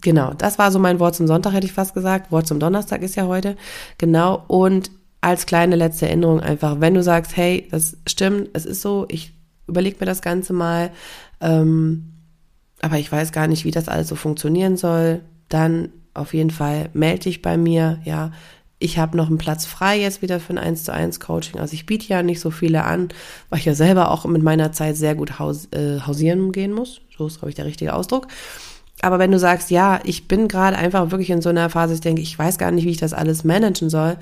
genau, 0.01 0.33
das 0.35 0.59
war 0.59 0.73
so 0.73 0.79
mein 0.79 0.99
Wort 0.99 1.14
zum 1.14 1.27
Sonntag, 1.27 1.53
hätte 1.53 1.66
ich 1.66 1.73
fast 1.73 1.95
gesagt. 1.95 2.33
Wort 2.33 2.47
zum 2.47 2.59
Donnerstag 2.59 3.03
ist 3.03 3.16
ja 3.16 3.27
heute. 3.27 3.57
Genau. 3.99 4.45
Und 4.49 4.90
als 5.21 5.47
kleine 5.47 5.77
letzte 5.77 6.07
Erinnerung 6.07 6.40
einfach, 6.40 6.81
wenn 6.81 6.95
du 6.95 7.03
sagst, 7.03 7.37
hey, 7.37 7.69
das 7.71 7.97
stimmt, 8.07 8.51
es 8.55 8.64
ist 8.64 8.81
so, 8.81 9.07
ich 9.09 9.35
überleg 9.71 10.01
mir 10.01 10.07
das 10.07 10.23
Ganze 10.23 10.53
mal, 10.53 10.91
ähm, 11.41 12.13
aber 12.83 12.99
ich 12.99 13.11
weiß 13.11 13.33
gar 13.33 13.47
nicht, 13.47 13.65
wie 13.65 13.71
das 13.71 13.89
alles 13.89 14.09
so 14.09 14.17
funktionieren 14.17 14.77
soll, 14.77 15.21
dann 15.49 15.91
auf 16.15 16.35
jeden 16.35 16.51
Fall 16.51 16.91
melde 16.93 17.25
dich 17.25 17.43
bei 17.43 17.57
mir, 17.57 18.01
ja. 18.05 18.33
Ich 18.83 18.99
habe 18.99 19.15
noch 19.15 19.29
einen 19.29 19.37
Platz 19.37 19.67
frei 19.67 20.01
jetzt 20.01 20.23
wieder 20.23 20.41
für 20.41 20.55
ein 20.55 20.59
1 20.59 20.85
zu 20.85 20.95
1 20.95 21.21
Coaching. 21.21 21.61
Also 21.61 21.75
ich 21.75 21.85
biete 21.85 22.09
ja 22.09 22.23
nicht 22.23 22.41
so 22.41 22.51
viele 22.51 22.85
an, 22.85 23.11
weil 23.51 23.59
ich 23.59 23.67
ja 23.67 23.75
selber 23.75 24.11
auch 24.11 24.25
mit 24.25 24.43
meiner 24.43 24.73
Zeit 24.73 24.97
sehr 24.97 25.15
gut 25.15 25.39
haus, 25.39 25.67
äh, 25.73 26.01
hausieren 26.01 26.51
gehen 26.51 26.73
muss. 26.73 27.03
So 27.19 27.27
ist, 27.27 27.41
glaube 27.41 27.51
ich, 27.51 27.57
der 27.57 27.67
richtige 27.67 27.93
Ausdruck. 27.93 28.27
Aber 29.03 29.19
wenn 29.19 29.33
du 29.33 29.39
sagst, 29.39 29.71
ja, 29.71 30.01
ich 30.05 30.29
bin 30.29 30.49
gerade 30.49 30.79
einfach 30.79 31.11
wirklich 31.11 31.29
in 31.29 31.43
so 31.43 31.51
einer 31.51 31.69
Phase, 31.69 31.93
ich 31.93 32.01
denke, 32.01 32.23
ich 32.23 32.39
weiß 32.39 32.57
gar 32.57 32.71
nicht, 32.71 32.87
wie 32.87 32.91
ich 32.91 32.97
das 32.97 33.13
alles 33.13 33.45
managen 33.45 33.91
soll, 33.91 34.17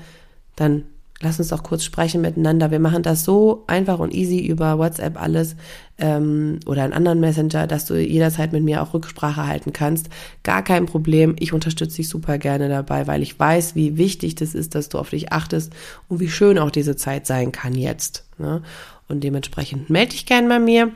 dann 0.57 0.83
Lass 1.21 1.37
uns 1.37 1.49
doch 1.49 1.63
kurz 1.63 1.83
sprechen 1.83 2.21
miteinander. 2.21 2.71
Wir 2.71 2.79
machen 2.79 3.03
das 3.03 3.25
so 3.25 3.65
einfach 3.67 3.99
und 3.99 4.13
easy 4.13 4.39
über 4.39 4.77
WhatsApp 4.77 5.21
alles 5.21 5.57
ähm, 5.97 6.61
oder 6.65 6.83
einen 6.83 6.93
anderen 6.93 7.19
Messenger, 7.19 7.67
dass 7.67 7.85
du 7.85 7.95
jederzeit 7.95 8.53
mit 8.53 8.63
mir 8.63 8.81
auch 8.81 8.93
Rücksprache 8.93 9.45
halten 9.45 9.73
kannst. 9.73 10.07
Gar 10.43 10.63
kein 10.63 10.85
Problem. 10.85 11.35
Ich 11.37 11.51
unterstütze 11.51 11.97
dich 11.97 12.07
super 12.07 12.37
gerne 12.37 12.69
dabei, 12.69 13.05
weil 13.05 13.21
ich 13.21 13.37
weiß, 13.37 13.75
wie 13.75 13.97
wichtig 13.97 14.35
das 14.35 14.55
ist, 14.55 14.75
dass 14.75 14.87
du 14.87 14.97
auf 14.97 15.09
dich 15.09 15.33
achtest 15.33 15.73
und 16.07 16.21
wie 16.21 16.29
schön 16.29 16.57
auch 16.57 16.71
diese 16.71 16.95
Zeit 16.95 17.27
sein 17.27 17.51
kann 17.51 17.75
jetzt. 17.75 18.23
Ne? 18.37 18.61
Und 19.09 19.21
dementsprechend 19.21 19.89
melde 19.89 20.11
dich 20.11 20.25
gerne 20.25 20.47
bei 20.47 20.59
mir. 20.59 20.91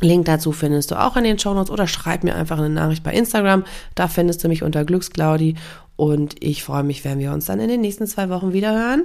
Link 0.00 0.24
dazu 0.24 0.52
findest 0.52 0.90
du 0.90 1.00
auch 1.00 1.16
in 1.18 1.24
den 1.24 1.38
Show 1.38 1.52
Notes 1.52 1.70
oder 1.70 1.86
schreib 1.86 2.24
mir 2.24 2.34
einfach 2.34 2.56
eine 2.56 2.70
Nachricht 2.70 3.02
bei 3.02 3.12
Instagram. 3.12 3.64
Da 3.94 4.08
findest 4.08 4.42
du 4.42 4.48
mich 4.48 4.62
unter 4.62 4.86
Glücksclaudi. 4.86 5.56
Und 5.96 6.42
ich 6.42 6.64
freue 6.64 6.82
mich, 6.82 7.04
wenn 7.04 7.18
wir 7.18 7.32
uns 7.32 7.44
dann 7.44 7.60
in 7.60 7.68
den 7.68 7.82
nächsten 7.82 8.06
zwei 8.06 8.30
Wochen 8.30 8.54
wieder 8.54 8.72
hören 8.72 9.04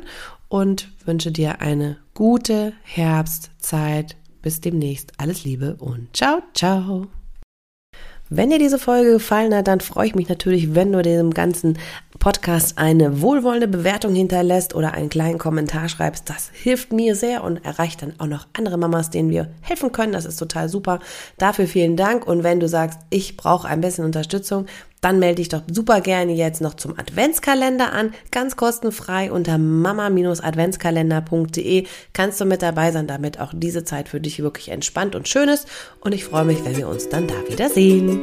und 0.50 0.92
wünsche 1.06 1.32
dir 1.32 1.62
eine 1.62 1.98
gute 2.14 2.74
Herbstzeit. 2.84 4.16
Bis 4.42 4.62
demnächst. 4.62 5.12
Alles 5.18 5.44
Liebe 5.44 5.76
und 5.80 6.16
ciao, 6.16 6.42
ciao. 6.54 7.08
Wenn 8.30 8.50
dir 8.50 8.60
diese 8.60 8.78
Folge 8.78 9.14
gefallen 9.14 9.56
hat, 9.56 9.68
dann 9.68 9.80
freue 9.80 10.08
ich 10.08 10.16
mich 10.16 10.28
natürlich, 10.28 10.76
wenn 10.76 10.92
du 10.92 11.02
dem 11.02 11.34
ganzen 11.34 11.78
Podcast 12.20 12.78
eine 12.78 13.22
wohlwollende 13.22 13.70
Bewertung 13.70 14.14
hinterlässt 14.16 14.76
oder 14.76 14.94
einen 14.94 15.08
kleinen 15.08 15.38
Kommentar 15.38 15.88
schreibst. 15.88 16.30
Das 16.30 16.52
hilft 16.54 16.92
mir 16.92 17.16
sehr 17.16 17.44
und 17.46 17.64
erreicht 17.64 18.02
dann 18.02 18.16
auch 18.18 18.26
noch 18.26 18.48
andere 18.52 18.78
Mamas, 18.78 19.10
denen 19.10 19.30
wir 19.30 19.50
helfen 19.62 19.94
können. 19.94 20.12
Das 20.12 20.26
ist 20.26 20.36
total 20.38 20.68
super. 20.68 21.00
Dafür 21.38 21.68
vielen 21.68 21.96
Dank. 21.96 22.28
Und 22.28 22.44
wenn 22.44 22.60
du 22.60 22.68
sagst, 22.68 23.00
ich 23.10 23.38
brauche 23.38 23.68
ein 23.68 23.80
bisschen 23.80 24.04
Unterstützung, 24.04 24.66
dann 25.02 25.20
melde 25.20 25.36
dich 25.36 25.50
doch 25.50 25.62
super 25.72 26.02
gerne 26.02 26.34
jetzt 26.34 26.62
noch 26.62 26.74
zum 26.76 26.98
Adventskalender 26.98 27.94
an, 27.94 28.14
ganz 28.32 28.56
kostenfrei 28.56 29.32
unter 29.32 29.58
mama-adventskalender.de 29.58 31.88
kannst 32.14 32.40
du 32.42 32.46
mit 32.46 32.62
dabei 32.62 32.92
sein, 32.92 33.08
damit 33.08 33.40
auch 33.40 33.54
diese 33.56 33.84
Zeit 33.84 34.10
für 34.10 34.20
dich 34.20 34.42
wirklich 34.42 34.70
entspannt 34.70 35.16
und 35.16 35.28
schön 35.28 35.50
ist. 35.50 35.68
Und 36.00 36.14
ich 36.14 36.26
freue 36.26 36.46
mich, 36.46 36.64
wenn 36.66 36.78
wir 36.78 36.88
uns 36.88 37.10
dann 37.10 37.28
da 37.28 37.34
wieder 37.50 37.70
sehen. 37.70 38.22